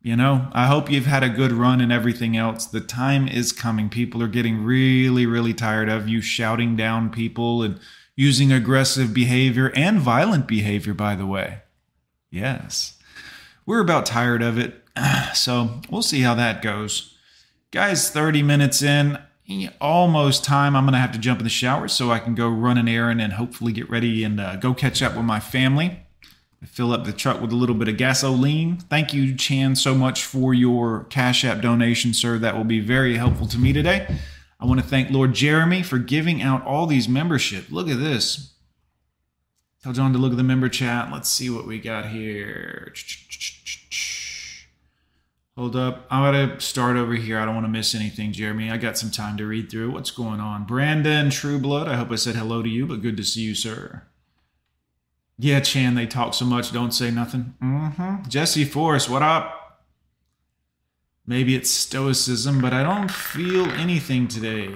[0.01, 2.65] You know, I hope you've had a good run and everything else.
[2.65, 3.89] The time is coming.
[3.89, 7.79] People are getting really, really tired of you shouting down people and
[8.15, 11.59] using aggressive behavior and violent behavior, by the way.
[12.31, 12.97] Yes.
[13.65, 14.83] We're about tired of it.
[15.33, 17.15] So we'll see how that goes.
[17.71, 19.19] Guys, 30 minutes in,
[19.81, 20.75] almost time.
[20.75, 22.87] I'm going to have to jump in the shower so I can go run an
[22.87, 25.99] errand and hopefully get ready and uh, go catch up with my family.
[26.65, 28.77] Fill up the truck with a little bit of gasoline.
[28.77, 32.37] Thank you, Chan, so much for your Cash App donation, sir.
[32.37, 34.19] That will be very helpful to me today.
[34.59, 37.65] I want to thank Lord Jeremy for giving out all these membership.
[37.69, 38.53] Look at this.
[39.81, 41.09] Tell Jon to look at the member chat.
[41.13, 42.93] Let's see what we got here.
[45.59, 46.07] Hold up.
[46.09, 47.37] I'm going to start over here.
[47.37, 48.71] I don't want to miss anything, Jeremy.
[48.71, 49.91] I got some time to read through.
[49.91, 50.63] What's going on?
[50.63, 54.03] Brandon Trueblood, I hope I said hello to you, but good to see you, sir.
[55.37, 57.55] Yeah, Chan, they talk so much, don't say nothing.
[57.61, 58.29] Mm-hmm.
[58.29, 59.81] Jesse Forrest, what up?
[61.27, 64.73] Maybe it's stoicism, but I don't feel anything today.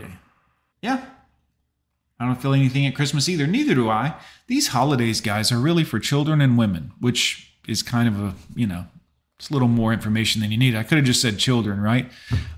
[0.81, 1.05] Yeah.
[2.19, 3.47] I don't feel anything at Christmas either.
[3.47, 4.15] Neither do I.
[4.47, 8.67] These holidays, guys, are really for children and women, which is kind of a, you
[8.67, 8.87] know,
[9.43, 10.73] it's a little more information than you need.
[10.73, 12.09] I could have just said children, right?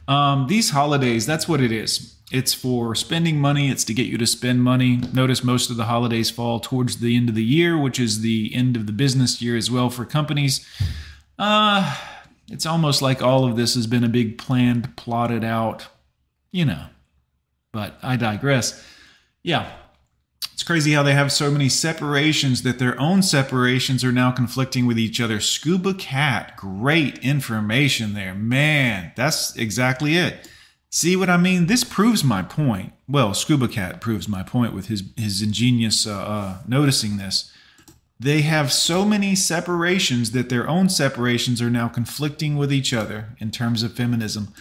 [0.08, 2.16] Um, these holidays, that's what it is.
[2.32, 4.98] It's for spending money, it's to get you to spend money.
[5.12, 8.54] Notice most of the holidays fall towards the end of the year, which is the
[8.54, 10.64] end of the business year as well for companies.
[11.40, 11.98] Uh,
[12.52, 15.88] it's almost like all of this has been a big planned, plotted out,
[16.52, 16.86] you know.
[17.74, 18.86] But I digress.
[19.42, 19.72] Yeah,
[20.66, 25.00] crazy how they have so many separations that their own separations are now conflicting with
[25.00, 25.40] each other.
[25.40, 28.34] Scuba Cat, great information there.
[28.36, 30.50] Man, that's exactly it.
[30.90, 31.68] See what I mean?
[31.68, 32.94] This proves my point.
[33.08, 37.52] Well, Scuba Cat proves my point with his his ingenious uh, uh, noticing this.
[38.20, 43.36] They have so many separations that their own separations are now conflicting with each other
[43.40, 44.54] in terms of feminism.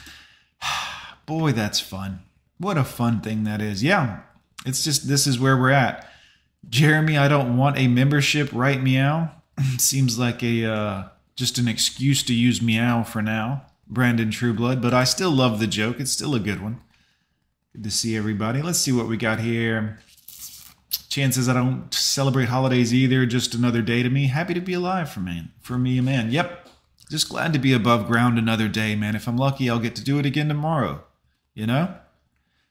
[1.27, 2.23] Boy, that's fun.
[2.59, 3.83] What a fun thing that is.
[3.83, 4.23] Yeah,
[4.65, 6.09] it's just this is where we're at.
[6.69, 8.83] Jeremy, I don't want a membership, right?
[8.83, 9.31] Meow.
[9.79, 13.67] Seems like a uh, just an excuse to use meow for now.
[13.87, 16.01] Brandon Trueblood, but I still love the joke.
[16.01, 16.81] It's still a good one.
[17.73, 18.63] Good to see everybody.
[18.63, 19.99] Let's see what we got here.
[21.09, 23.27] Chances I don't celebrate holidays either.
[23.27, 24.29] Just another day to me.
[24.29, 25.51] Happy to be alive for man.
[25.61, 26.31] For me, a man.
[26.31, 26.69] Yep.
[27.11, 29.15] Just glad to be above ground another day, man.
[29.15, 31.05] If I'm lucky, I'll get to do it again tomorrow.
[31.55, 31.95] You know?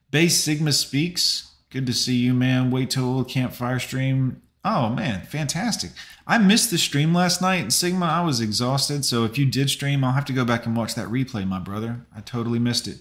[0.10, 1.53] Base Sigma speaks.
[1.74, 2.70] Good to see you, man.
[2.70, 4.44] Wait till campfire stream.
[4.64, 5.90] Oh man, fantastic.
[6.28, 7.74] I missed the stream last night.
[7.74, 9.04] Sigma, I was exhausted.
[9.06, 11.58] So if you did stream, I'll have to go back and watch that replay, my
[11.58, 12.06] brother.
[12.16, 13.00] I totally missed it.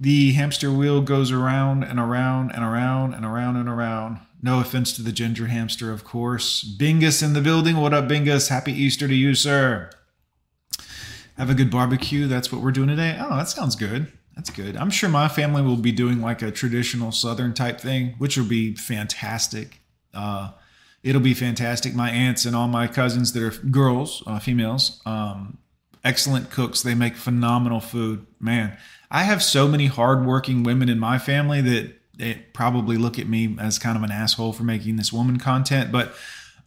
[0.00, 4.18] The hamster wheel goes around and around and around and around and around.
[4.42, 6.64] No offense to the ginger hamster, of course.
[6.76, 7.76] Bingus in the building.
[7.76, 8.48] What up, Bingus?
[8.48, 9.90] Happy Easter to you, sir.
[11.36, 12.26] Have a good barbecue.
[12.26, 13.16] That's what we're doing today.
[13.20, 14.12] Oh, that sounds good.
[14.36, 14.76] That's good.
[14.76, 18.44] I'm sure my family will be doing like a traditional Southern type thing, which will
[18.44, 19.80] be fantastic.
[20.12, 20.50] Uh,
[21.02, 21.94] it'll be fantastic.
[21.94, 25.56] My aunts and all my cousins that are girls, uh, females, um,
[26.04, 26.82] excellent cooks.
[26.82, 28.26] They make phenomenal food.
[28.38, 28.76] Man,
[29.10, 33.56] I have so many hardworking women in my family that they probably look at me
[33.58, 36.14] as kind of an asshole for making this woman content, but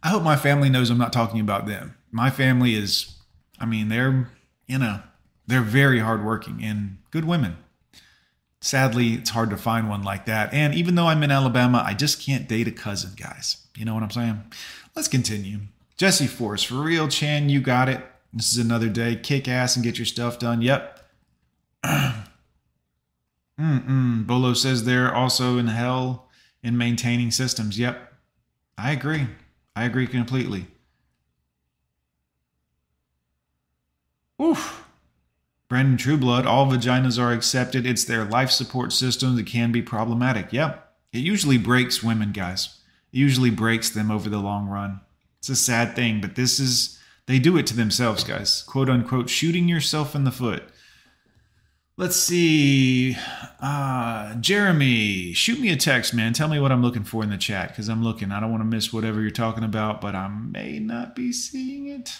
[0.02, 1.96] I hope my family knows I'm not talking about them.
[2.10, 3.16] My family is,
[3.58, 4.30] I mean, they're,
[4.66, 5.00] you know,
[5.46, 7.56] they're very hardworking and good women.
[8.60, 10.52] Sadly, it's hard to find one like that.
[10.52, 13.66] And even though I'm in Alabama, I just can't date a cousin, guys.
[13.74, 14.42] You know what I'm saying?
[14.94, 15.60] Let's continue.
[15.96, 18.04] Jesse Force, for real, Chan, you got it.
[18.32, 19.16] This is another day.
[19.16, 20.60] Kick ass and get your stuff done.
[20.62, 20.98] Yep.
[23.58, 24.26] Mm-mm.
[24.26, 26.28] Bolo says they're also in hell
[26.62, 27.78] in maintaining systems.
[27.78, 28.12] Yep.
[28.76, 29.26] I agree.
[29.74, 30.66] I agree completely.
[34.40, 34.86] Oof.
[35.70, 37.86] Brandon Trueblood, all vaginas are accepted.
[37.86, 40.52] It's their life support system that can be problematic.
[40.52, 40.92] Yep.
[41.12, 42.80] It usually breaks women, guys.
[43.12, 45.00] It usually breaks them over the long run.
[45.38, 48.62] It's a sad thing, but this is, they do it to themselves, guys.
[48.62, 50.64] Quote unquote, shooting yourself in the foot.
[51.96, 53.16] Let's see.
[53.60, 56.32] Uh, Jeremy, shoot me a text, man.
[56.32, 58.32] Tell me what I'm looking for in the chat because I'm looking.
[58.32, 61.86] I don't want to miss whatever you're talking about, but I may not be seeing
[61.86, 62.18] it.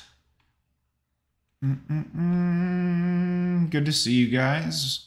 [1.64, 3.30] Mm-mm-mm.
[3.70, 5.06] Good to see you guys.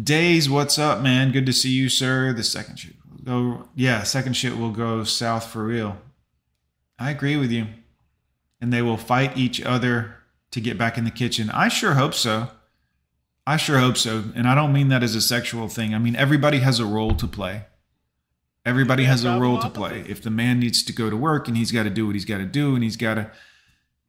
[0.00, 1.32] Days, what's up, man?
[1.32, 2.34] Good to see you, sir.
[2.34, 5.96] The second shit will go, yeah, second shit will go south for real.
[6.98, 7.66] I agree with you.
[8.60, 10.16] And they will fight each other
[10.50, 11.48] to get back in the kitchen.
[11.50, 12.48] I sure hope so.
[13.46, 14.24] I sure hope so.
[14.34, 15.94] And I don't mean that as a sexual thing.
[15.94, 17.64] I mean, everybody has a role to play.
[18.66, 20.04] Everybody has a role to play.
[20.08, 22.24] If the man needs to go to work and he's got to do what he's
[22.24, 23.30] got to do and he's got to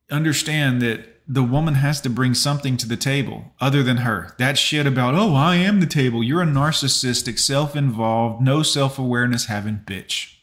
[0.09, 4.33] understand that the woman has to bring something to the table other than her.
[4.37, 6.23] That shit about, oh, I am the table.
[6.23, 10.35] You're a narcissistic, self involved, no self awareness having bitch.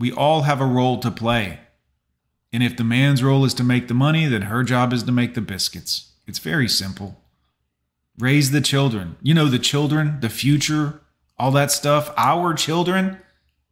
[0.00, 1.60] We all have a role to play.
[2.52, 5.12] And if the man's role is to make the money, then her job is to
[5.12, 6.10] make the biscuits.
[6.26, 7.22] It's very simple.
[8.18, 9.16] Raise the children.
[9.22, 11.00] You know, the children, the future,
[11.38, 12.12] all that stuff.
[12.16, 13.18] Our children,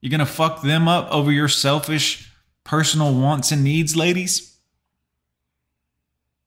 [0.01, 2.33] you're going to fuck them up over your selfish
[2.65, 4.50] personal wants and needs, ladies?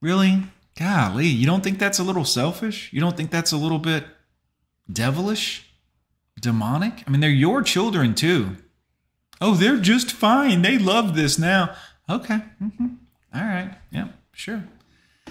[0.03, 0.43] Really?
[0.77, 2.91] Golly, you don't think that's a little selfish?
[2.91, 4.03] You don't think that's a little bit
[4.91, 5.65] devilish?
[6.41, 7.05] Demonic?
[7.07, 8.57] I mean, they're your children too.
[9.39, 10.61] Oh, they're just fine.
[10.61, 11.73] They love this now.
[12.09, 12.39] Okay.
[12.59, 12.95] hmm
[13.33, 13.75] All right.
[13.91, 14.65] Yeah, sure.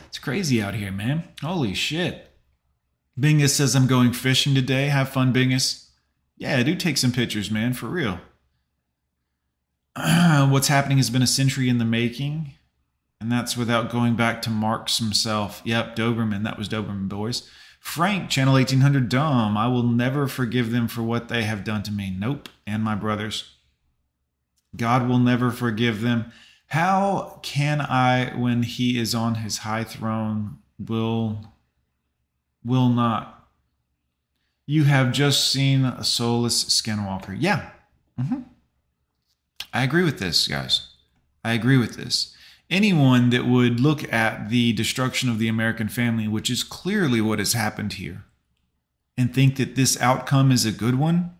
[0.07, 1.25] It's crazy out here, man.
[1.43, 2.31] Holy shit.
[3.21, 4.87] Bingus says, I'm going fishing today.
[4.87, 5.89] Have fun, Bingus.
[6.39, 8.21] Yeah, do take some pictures, man, for real.
[10.49, 12.55] What's happening has been a century in the making.
[13.23, 15.63] And that's without going back to Marx himself.
[15.65, 16.43] Yep, Doberman.
[16.43, 17.49] That was Doberman Boys.
[17.79, 19.57] Frank, Channel 1800 Dumb.
[19.57, 22.11] I will never forgive them for what they have done to me.
[22.11, 22.49] Nope.
[22.67, 23.55] And my brothers.
[24.77, 26.33] God will never forgive them.
[26.67, 31.53] How can I, when he is on his high throne, will
[32.65, 33.49] will not?
[34.67, 37.37] You have just seen a soulless skinwalker.
[37.39, 37.71] Yeah.
[38.19, 38.41] hmm
[39.73, 40.89] I agree with this, guys.
[41.45, 42.35] I agree with this.
[42.73, 47.39] Anyone that would look at the destruction of the American family, which is clearly what
[47.39, 48.25] has happened here,
[49.15, 51.37] and think that this outcome is a good one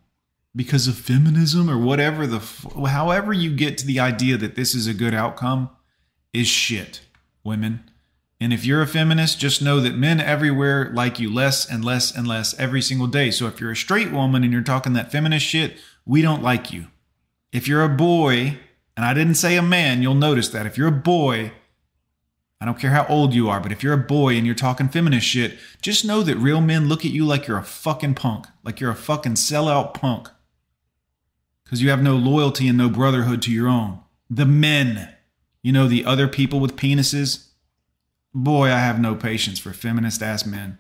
[0.55, 2.41] because of feminism or whatever the
[2.87, 5.71] however you get to the idea that this is a good outcome
[6.35, 7.01] is shit,
[7.43, 7.89] women.
[8.39, 12.15] And if you're a feminist, just know that men everywhere like you less and less
[12.15, 13.31] and less every single day.
[13.31, 16.71] So if you're a straight woman and you're talking that feminist shit, we don't like
[16.71, 16.89] you.
[17.53, 18.59] If you're a boy,
[19.03, 20.65] and I didn't say a man, you'll notice that.
[20.65, 21.51] If you're a boy,
[22.61, 24.89] I don't care how old you are, but if you're a boy and you're talking
[24.89, 28.47] feminist shit, just know that real men look at you like you're a fucking punk,
[28.63, 30.29] like you're a fucking sellout punk.
[31.65, 33.99] Because you have no loyalty and no brotherhood to your own.
[34.31, 35.13] The men,
[35.65, 37.49] you know, the other people with penises.
[38.33, 40.79] Boy, I have no patience for feminist ass men.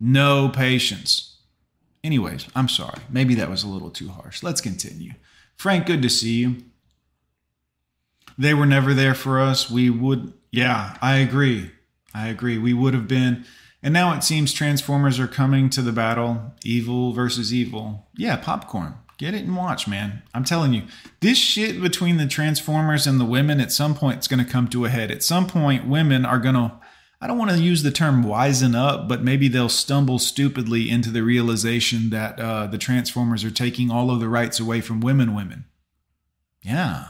[0.00, 1.36] No patience.
[2.02, 3.00] Anyways, I'm sorry.
[3.10, 4.42] Maybe that was a little too harsh.
[4.42, 5.12] Let's continue.
[5.54, 6.62] Frank, good to see you.
[8.38, 9.68] They were never there for us.
[9.68, 11.72] We would, yeah, I agree.
[12.14, 12.56] I agree.
[12.56, 13.44] We would have been.
[13.82, 16.54] And now it seems Transformers are coming to the battle.
[16.64, 18.08] Evil versus evil.
[18.16, 18.94] Yeah, popcorn.
[19.18, 20.22] Get it and watch, man.
[20.32, 20.84] I'm telling you,
[21.20, 24.68] this shit between the Transformers and the women at some point it's going to come
[24.68, 25.10] to a head.
[25.10, 26.80] At some point, women are going to,
[27.20, 31.10] I don't want to use the term wisen up, but maybe they'll stumble stupidly into
[31.10, 35.34] the realization that uh, the Transformers are taking all of the rights away from women,
[35.34, 35.64] women.
[36.62, 37.06] Yeah.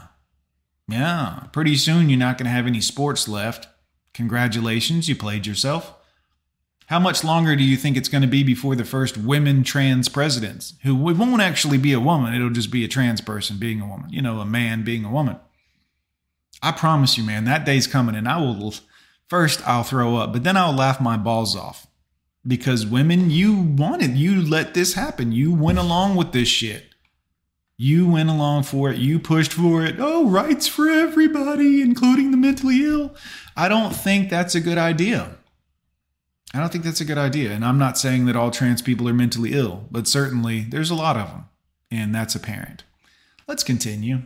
[0.89, 1.43] Yeah.
[1.51, 3.67] Pretty soon, you're not going to have any sports left.
[4.13, 5.93] Congratulations, you played yourself.
[6.87, 10.09] How much longer do you think it's going to be before the first women trans
[10.09, 12.33] presidents, who won't actually be a woman?
[12.33, 15.11] It'll just be a trans person being a woman, you know, a man being a
[15.11, 15.39] woman.
[16.63, 18.73] I promise you, man, that day's coming, and I will
[19.27, 21.85] first I'll throw up, but then I'll laugh my balls off
[22.45, 26.88] because women, you wanted, you let this happen, you went along with this shit.
[27.81, 28.97] You went along for it.
[28.97, 29.95] You pushed for it.
[29.99, 33.15] Oh, rights for everybody, including the mentally ill.
[33.55, 35.37] I don't think that's a good idea.
[36.53, 37.51] I don't think that's a good idea.
[37.51, 40.95] And I'm not saying that all trans people are mentally ill, but certainly there's a
[40.95, 41.45] lot of them,
[41.89, 42.83] and that's apparent.
[43.47, 44.23] Let's continue.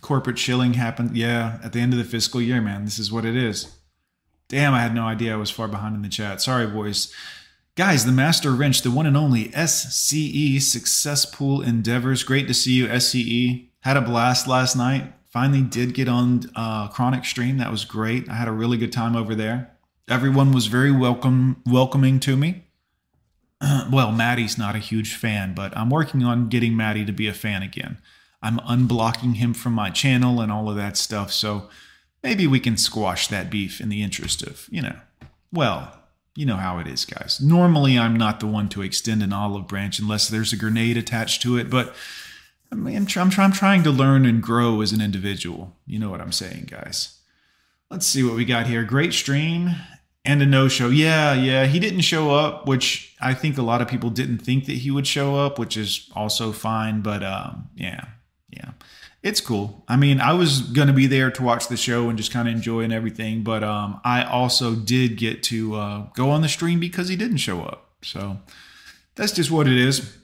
[0.00, 2.84] Corporate shilling happened, yeah, at the end of the fiscal year, man.
[2.84, 3.76] This is what it is.
[4.48, 6.42] Damn, I had no idea I was far behind in the chat.
[6.42, 7.14] Sorry, boys.
[7.78, 12.24] Guys, the master wrench, the one and only SCE Successful Endeavors.
[12.24, 13.68] Great to see you, SCE.
[13.82, 15.12] Had a blast last night.
[15.28, 17.58] Finally did get on uh, Chronic Stream.
[17.58, 18.28] That was great.
[18.28, 19.76] I had a really good time over there.
[20.08, 22.64] Everyone was very welcome, welcoming to me.
[23.92, 27.32] well, Maddie's not a huge fan, but I'm working on getting Maddie to be a
[27.32, 27.98] fan again.
[28.42, 31.32] I'm unblocking him from my channel and all of that stuff.
[31.32, 31.68] So
[32.24, 34.96] maybe we can squash that beef in the interest of, you know,
[35.52, 35.97] well,
[36.38, 37.40] you know how it is, guys.
[37.40, 41.42] Normally, I'm not the one to extend an olive branch unless there's a grenade attached
[41.42, 41.96] to it, but
[42.70, 45.74] I'm, I'm, try- I'm trying to learn and grow as an individual.
[45.84, 47.18] You know what I'm saying, guys.
[47.90, 48.84] Let's see what we got here.
[48.84, 49.70] Great stream
[50.24, 50.90] and a no show.
[50.90, 51.66] Yeah, yeah.
[51.66, 54.92] He didn't show up, which I think a lot of people didn't think that he
[54.92, 57.00] would show up, which is also fine.
[57.00, 58.04] But um, yeah,
[58.48, 58.70] yeah.
[59.22, 59.84] It's cool.
[59.88, 62.54] I mean, I was gonna be there to watch the show and just kind of
[62.54, 66.78] enjoy and everything, but um, I also did get to uh, go on the stream
[66.78, 67.90] because he didn't show up.
[68.02, 68.38] So
[69.16, 70.16] that's just what it is.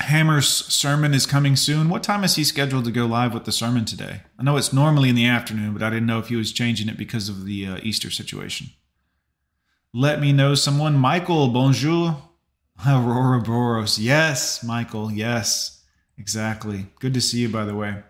[0.00, 1.88] Hammer's sermon is coming soon.
[1.88, 4.22] What time is he scheduled to go live with the sermon today?
[4.38, 6.88] I know it's normally in the afternoon, but I didn't know if he was changing
[6.88, 8.68] it because of the uh, Easter situation.
[9.94, 10.96] Let me know someone.
[10.96, 12.22] Michael, bonjour.
[12.86, 13.98] Aurora Boros.
[13.98, 15.10] Yes, Michael.
[15.10, 15.82] Yes,
[16.18, 16.88] exactly.
[17.00, 18.02] Good to see you, by the way.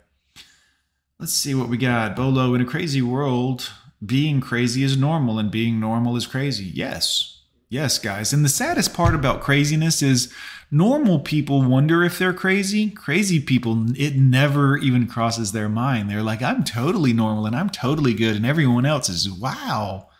[1.19, 2.14] Let's see what we got.
[2.14, 3.71] Bolo, in a crazy world,
[4.05, 6.67] being crazy is normal and being normal is crazy.
[6.67, 7.41] Yes.
[7.71, 8.35] Yes, guys.
[8.35, 10.31] And the saddest part about craziness is
[10.71, 12.91] normal people wonder if they're crazy.
[12.91, 16.11] Crazy people, it never even crosses their mind.
[16.11, 18.37] They're like, I'm totally normal and I'm totally good.
[18.37, 20.11] And everyone else is, wow.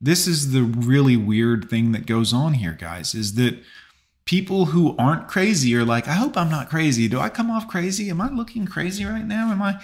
[0.00, 3.62] This is the really weird thing that goes on here, guys, is that
[4.24, 7.06] people who aren't crazy are like, I hope I'm not crazy.
[7.06, 8.10] Do I come off crazy?
[8.10, 9.52] Am I looking crazy right now?
[9.52, 9.80] Am I?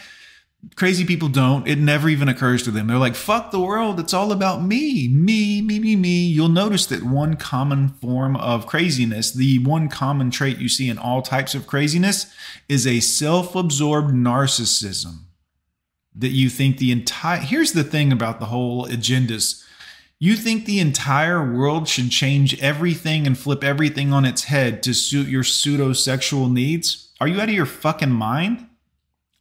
[0.75, 1.69] Crazy people don't.
[1.69, 2.89] It never even occurs to them.
[2.89, 4.01] They're like, fuck the world.
[4.01, 6.27] It's all about me, me, me, me, me.
[6.27, 10.99] You'll notice that one common form of craziness, the one common trait you see in
[10.99, 12.33] all types of craziness,
[12.69, 15.21] is a self absorbed narcissism.
[16.15, 17.39] That you think the entire.
[17.39, 19.65] Here's the thing about the whole agendas.
[20.19, 24.93] You think the entire world should change everything and flip everything on its head to
[24.93, 27.13] suit your pseudo sexual needs?
[27.21, 28.68] Are you out of your fucking mind?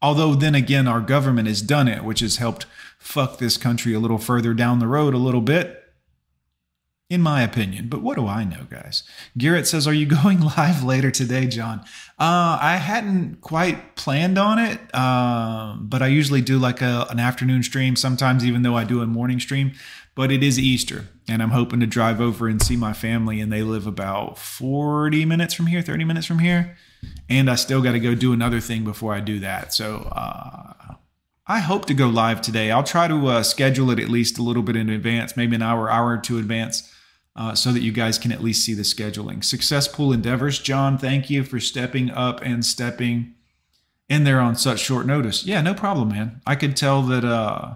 [0.02, 2.66] Although, then again, our government has done it, which has helped
[3.00, 5.87] fuck this country a little further down the road a little bit,
[7.10, 7.88] in my opinion.
[7.88, 9.04] But what do I know, guys?
[9.38, 11.80] Garrett says, Are you going live later today, Jon?
[12.20, 17.20] Uh, I hadn't quite planned on it, uh, but I usually do like a, an
[17.20, 19.74] afternoon stream, sometimes even though I do a morning stream.
[20.16, 23.54] But it is Easter, and I'm hoping to drive over and see my family, and
[23.54, 26.76] they live about 40 minutes from here, 30 minutes from here
[27.30, 29.74] and I still got to go do another thing before I do that.
[29.74, 30.96] So uh,
[31.46, 32.72] I hope to go live today.
[32.72, 35.62] I'll try to uh, schedule it at least a little bit in advance, maybe an
[35.62, 36.94] hour, hour or two advance,
[37.38, 39.44] uh, so that you guys can at least see the scheduling.
[39.44, 40.98] Successful endeavors, Jon.
[40.98, 43.36] Thank you for stepping up and stepping
[44.10, 45.46] in there on such short notice.
[45.46, 46.42] Yeah, no problem, man.
[46.46, 47.24] I could tell that.
[47.24, 47.76] Uh,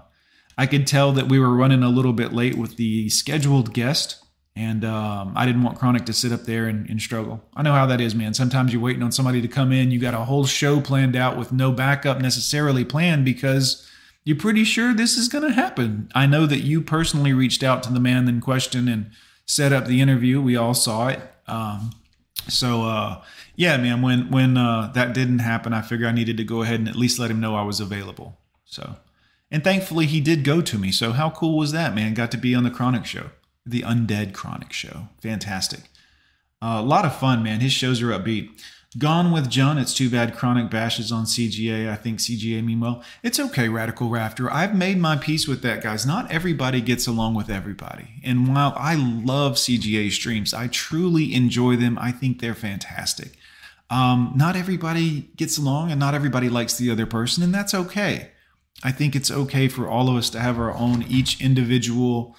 [0.57, 4.21] I could tell that we were running a little bit late with the scheduled guest
[4.55, 7.41] and um, I didn't want Chronic to sit up there and, and, struggle.
[7.55, 8.33] I know how that is, man.
[8.33, 9.91] Sometimes you're waiting on somebody to come in.
[9.91, 13.87] You got a whole show planned out with no backup necessarily planned because
[14.25, 16.11] you're pretty sure this is going to happen.
[16.13, 19.11] I know that you personally reached out to the man in question and
[19.51, 20.41] set up the interview.
[20.41, 21.19] We all saw it.
[21.47, 21.91] Um,
[22.47, 23.21] so uh,
[23.55, 24.01] yeah, man.
[24.01, 26.95] When when uh, that didn't happen, I figured I needed to go ahead and at
[26.95, 28.37] least let him know I was available.
[28.65, 28.95] So,
[29.49, 30.91] and thankfully he did go to me.
[30.91, 32.13] So how cool was that, man?
[32.13, 33.31] Got to be on the Chronic show
[33.65, 35.07] the Undead Chronic show.
[35.21, 35.81] Fantastic.
[36.61, 37.59] Uh, a lot of fun, man.
[37.59, 38.49] His shows are upbeat.
[38.97, 39.77] Gone with Jon.
[39.77, 41.89] It's too bad Chronic bashes on CGA.
[41.89, 43.01] I think CGA mean well.
[43.23, 44.51] It's okay, Radical Rafter.
[44.51, 46.05] I've made my peace with that, guys.
[46.05, 48.21] Not everybody gets along with everybody.
[48.21, 51.97] And while I love CGA streams, I truly enjoy them.
[51.99, 53.37] I think they're fantastic.
[53.89, 58.31] Um, not everybody gets along and not everybody likes the other person, and that's okay.
[58.83, 62.35] I think it's okay for all of us to have our own, each individual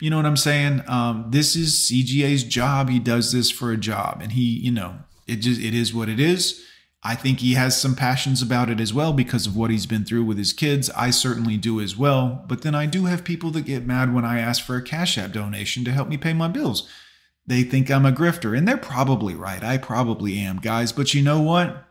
[0.00, 0.82] you know what I'm saying?
[0.88, 2.90] Um, this is CGA's job.
[2.90, 6.08] He does this for a job, and he, you know, it just it is what
[6.08, 6.62] it is.
[7.02, 10.04] I think he has some passions about it as well because of what he's been
[10.04, 10.90] through with his kids.
[10.90, 12.44] I certainly do as well.
[12.48, 15.16] But then I do have people that get mad when I ask for a Cash
[15.16, 16.88] App donation to help me pay my bills.
[17.46, 19.62] They think I'm a grifter, and they're probably right.
[19.62, 20.90] I probably am, guys.
[20.90, 21.84] But you know what?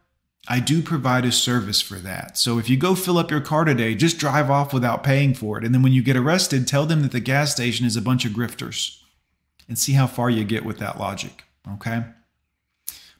[0.47, 2.37] I do provide a service for that.
[2.37, 5.57] So if you go fill up your car today, just drive off without paying for
[5.57, 5.63] it.
[5.63, 8.25] And then when you get arrested, tell them that the gas station is a bunch
[8.25, 8.99] of grifters
[9.67, 11.45] and see how far you get with that logic.
[11.75, 12.03] Okay.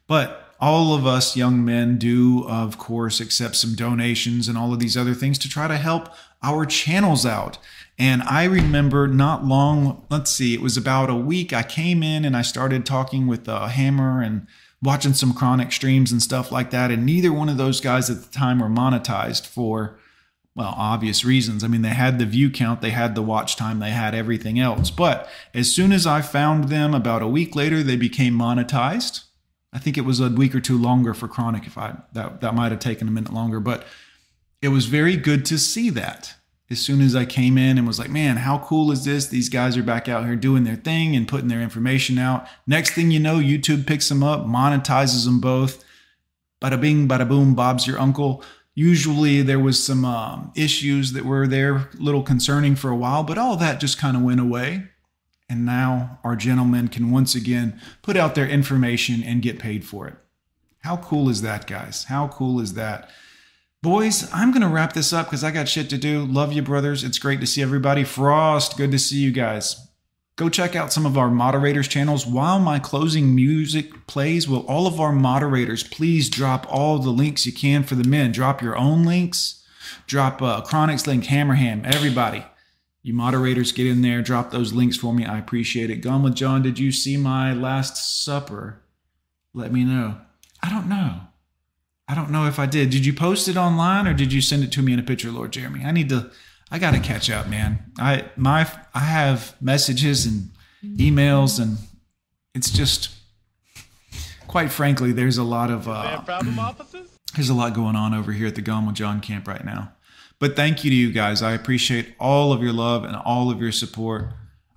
[0.07, 4.79] But all of us young men do, of course, accept some donations and all of
[4.79, 6.09] these other things to try to help
[6.41, 7.57] our channels out.
[7.97, 11.53] And I remember not long, let's see, it was about a week.
[11.53, 14.47] I came in and I started talking with Hammer and
[14.81, 16.91] watching some chronic streams and stuff like that.
[16.91, 19.97] And neither one of those guys at the time were monetized for,
[20.55, 21.63] well, obvious reasons.
[21.63, 24.59] I mean, they had the view count, they had the watch time, they had everything
[24.59, 24.91] else.
[24.91, 29.23] But as soon as I found them, about a week later, they became monetized.
[29.76, 31.67] I think it was a week or two longer for chronic.
[31.67, 33.86] If I that that might have taken a minute longer, but
[34.61, 36.34] it was very good to see that
[36.69, 39.28] as soon as I came in and was like, man, how cool is this?
[39.28, 42.47] These guys are back out here doing their thing and putting their information out.
[42.65, 45.84] Next thing you know, YouTube picks them up, monetizes them both.
[46.61, 48.43] Bada bing, bada boom, Bob's your uncle.
[48.73, 53.23] Usually there was some um, issues that were there, a little concerning for a while,
[53.23, 54.88] but all that just kind of went away.
[55.47, 60.07] And now our gentlemen can once again put out their information and get paid for
[60.07, 60.15] it.
[60.79, 62.05] How cool is that, guys?
[62.05, 63.09] How cool is that?
[63.81, 66.25] Boys, I'm going to wrap this up because I got shit to do.
[66.25, 67.03] Love you, brothers.
[67.03, 68.03] It's great to see everybody.
[68.03, 69.87] Frost, good to see you guys.
[70.37, 72.25] Go check out some of our moderators' channels.
[72.25, 77.45] While my closing music plays, will all of our moderators please drop all the links
[77.45, 78.31] you can for the men?
[78.31, 79.63] Drop your own links.
[80.07, 82.43] Drop uh, Chronix link, Hammerham, everybody.
[83.05, 85.27] You moderators get in there, drop those links for me.
[85.27, 85.97] I appreciate it.
[85.97, 88.81] Gone with Jon, did you see my Last Supper?
[89.53, 90.17] Let me know.
[90.63, 91.19] I don't know.
[92.07, 92.89] I don't know if I did.
[92.89, 95.29] Did you post it online or did you send it to me in a picture,
[95.29, 95.85] Lord Jeremy?
[95.85, 96.31] I need to.
[96.71, 97.91] I got to catch up, man.
[97.99, 100.49] I my I have messages and
[100.83, 101.77] emails, and
[102.55, 103.09] it's just,
[104.47, 106.57] quite frankly, there's a lot of uh, problem
[107.35, 109.91] there's a lot going on over here at the Gone with Jon camp right now.
[110.45, 111.41] But thank you to you guys.
[111.41, 114.27] I appreciate all of your love and all of your support.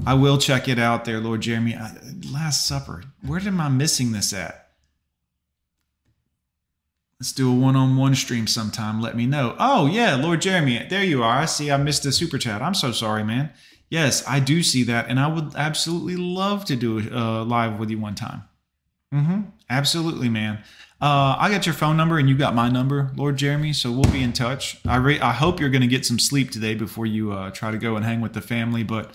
[0.06, 1.74] I will check it out there, Lord Jeremy.
[1.76, 1.94] I,
[2.32, 3.02] Last Supper.
[3.20, 4.70] Where am I missing this at?
[7.20, 9.02] Let's do a one-on-one stream sometime.
[9.02, 9.56] Let me know.
[9.58, 11.38] Oh yeah, Lord Jeremy, there you are.
[11.38, 11.70] I see.
[11.70, 12.62] I missed a super chat.
[12.62, 13.50] I'm so sorry, man.
[13.90, 17.78] Yes, I do see that, and I would absolutely love to do a uh, live
[17.78, 18.44] with you one time.
[19.12, 19.40] Mm-hmm.
[19.68, 20.62] Absolutely, man.
[21.00, 23.72] Uh, I got your phone number, and you got my number, Lord Jeremy.
[23.72, 24.80] So we'll be in touch.
[24.84, 27.70] I re- I hope you're going to get some sleep today before you uh, try
[27.70, 29.12] to go and hang with the family, but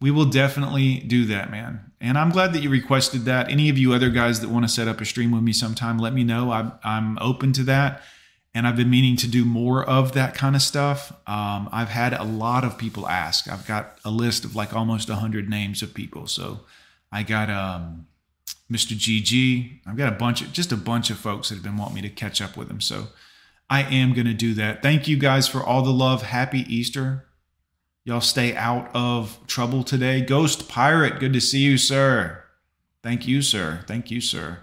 [0.00, 1.92] we will definitely do that, man.
[2.00, 3.50] And I'm glad that you requested that.
[3.50, 5.98] Any of you other guys that want to set up a stream with me sometime,
[5.98, 6.52] let me know.
[6.52, 8.02] I'm, I'm open to that.
[8.56, 11.12] And I've been meaning to do more of that kind of stuff.
[11.26, 13.50] Um, I've had a lot of people ask.
[13.50, 16.28] I've got a list of like almost 100 names of people.
[16.28, 16.60] So
[17.10, 18.06] I got um,
[18.74, 18.96] Mr.
[18.96, 19.80] GG.
[19.86, 22.02] I've got a bunch of just a bunch of folks that have been wanting me
[22.02, 22.80] to catch up with them.
[22.80, 23.06] So
[23.70, 24.82] I am going to do that.
[24.82, 26.22] Thank you guys for all the love.
[26.22, 27.26] Happy Easter.
[28.04, 30.20] Y'all stay out of trouble today.
[30.20, 32.44] Ghost Pirate, good to see you, sir.
[33.02, 33.84] Thank you, sir.
[33.86, 34.58] Thank you, sir.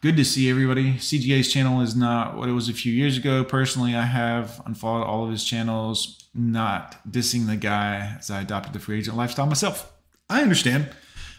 [0.00, 0.94] Good to see everybody.
[0.94, 3.42] CGA's channel is not what it was a few years ago.
[3.42, 8.72] Personally, I have unfollowed all of his channels, not dissing the guy as I adopted
[8.72, 9.92] the free agent lifestyle myself.
[10.30, 10.90] I understand.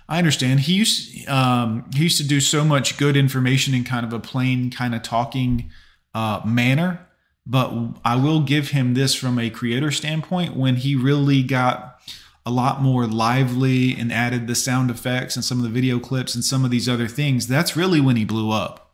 [0.10, 0.62] I understand.
[0.62, 4.20] He used um, he used to do so much good information in kind of a
[4.20, 5.72] plain, kind of talking
[6.14, 7.08] uh, manner
[7.50, 12.02] but I will give him this from a creator standpoint when he really got
[12.46, 16.36] a lot more lively and added the sound effects and some of the video clips
[16.36, 17.48] and some of these other things.
[17.48, 18.92] That's really when he blew up.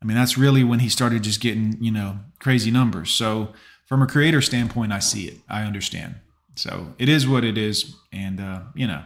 [0.00, 3.10] I mean, that's really when he started just getting, you know, crazy numbers.
[3.10, 3.52] So,
[3.86, 5.38] from a creator standpoint, I see it.
[5.50, 6.14] I understand.
[6.54, 7.94] So, it is what it is.
[8.10, 9.04] And, uh, you know,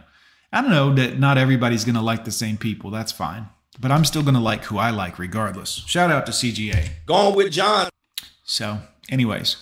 [0.51, 2.89] I don't know that not everybody's going to like the same people.
[2.89, 3.49] That's fine.
[3.79, 5.83] But I'm still going to like who I like regardless.
[5.85, 6.89] Shout out to CGA.
[7.05, 7.89] Gone with Jon.
[8.43, 8.79] So,
[9.09, 9.57] anyways,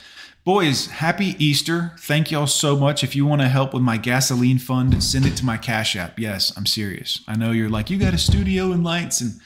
[0.45, 1.93] boys, happy Easter.
[1.99, 3.03] Thank y'all so much.
[3.03, 6.19] If you want to help with my gasoline fund, send it to my Cash App.
[6.19, 7.21] Yes, I'm serious.
[7.27, 9.41] I know you're like, you got a studio and lights and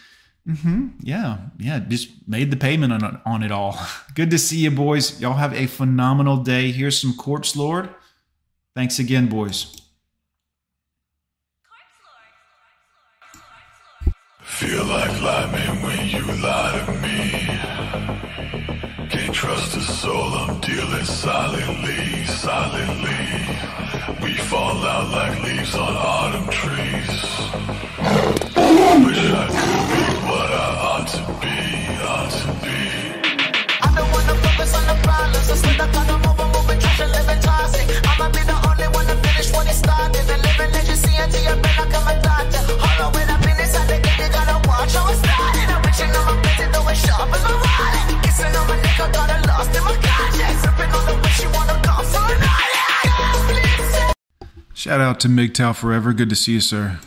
[0.45, 3.79] hmm yeah, yeah, just made the payment on, on it all.
[4.15, 5.19] Good to see you, boys.
[5.21, 6.71] Y'all have a phenomenal day.
[6.71, 7.89] Here's some Corpse Lord.
[8.75, 9.78] Thanks again, boys.
[14.59, 17.17] Feel like lying when you lie to me.
[19.07, 23.23] Can't trust a soul, I'm dealing silently, silently.
[24.21, 27.15] We fall out like leaves on autumn trees.
[29.05, 31.57] Wish I could be what I ought to be,
[32.03, 32.79] ought to be.
[33.79, 35.49] I don't wanna focus on the problems.
[35.49, 37.87] Instead, I kinda move and move and trash and living toxic.
[38.09, 38.58] I'ma be the
[54.73, 56.13] Shout out to MGTOW Forever.
[56.13, 56.99] Good to see you, sir.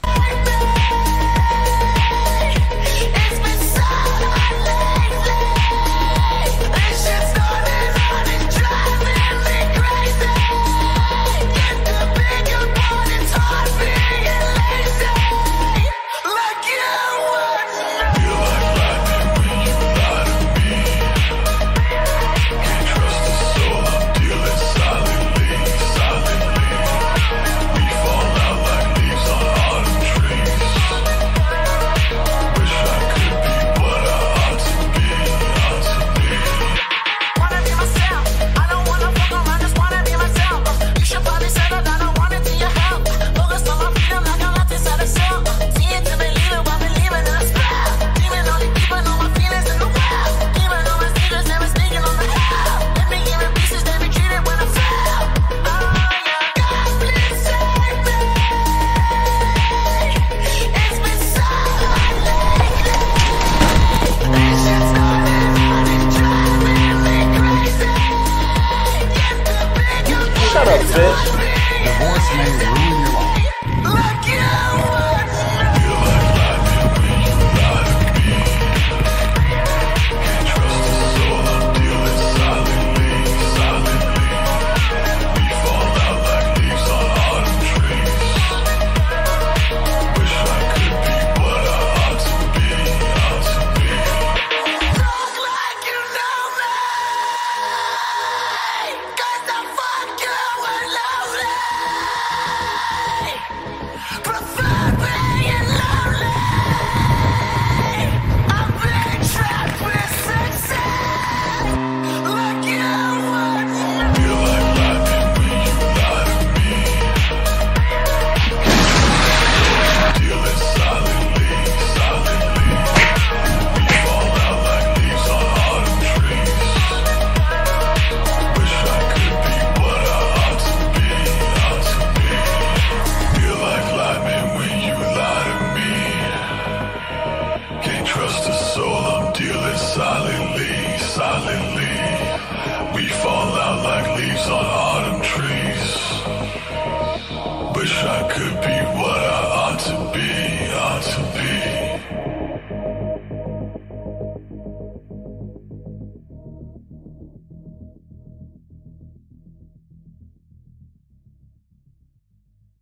[72.45, 72.72] Yes,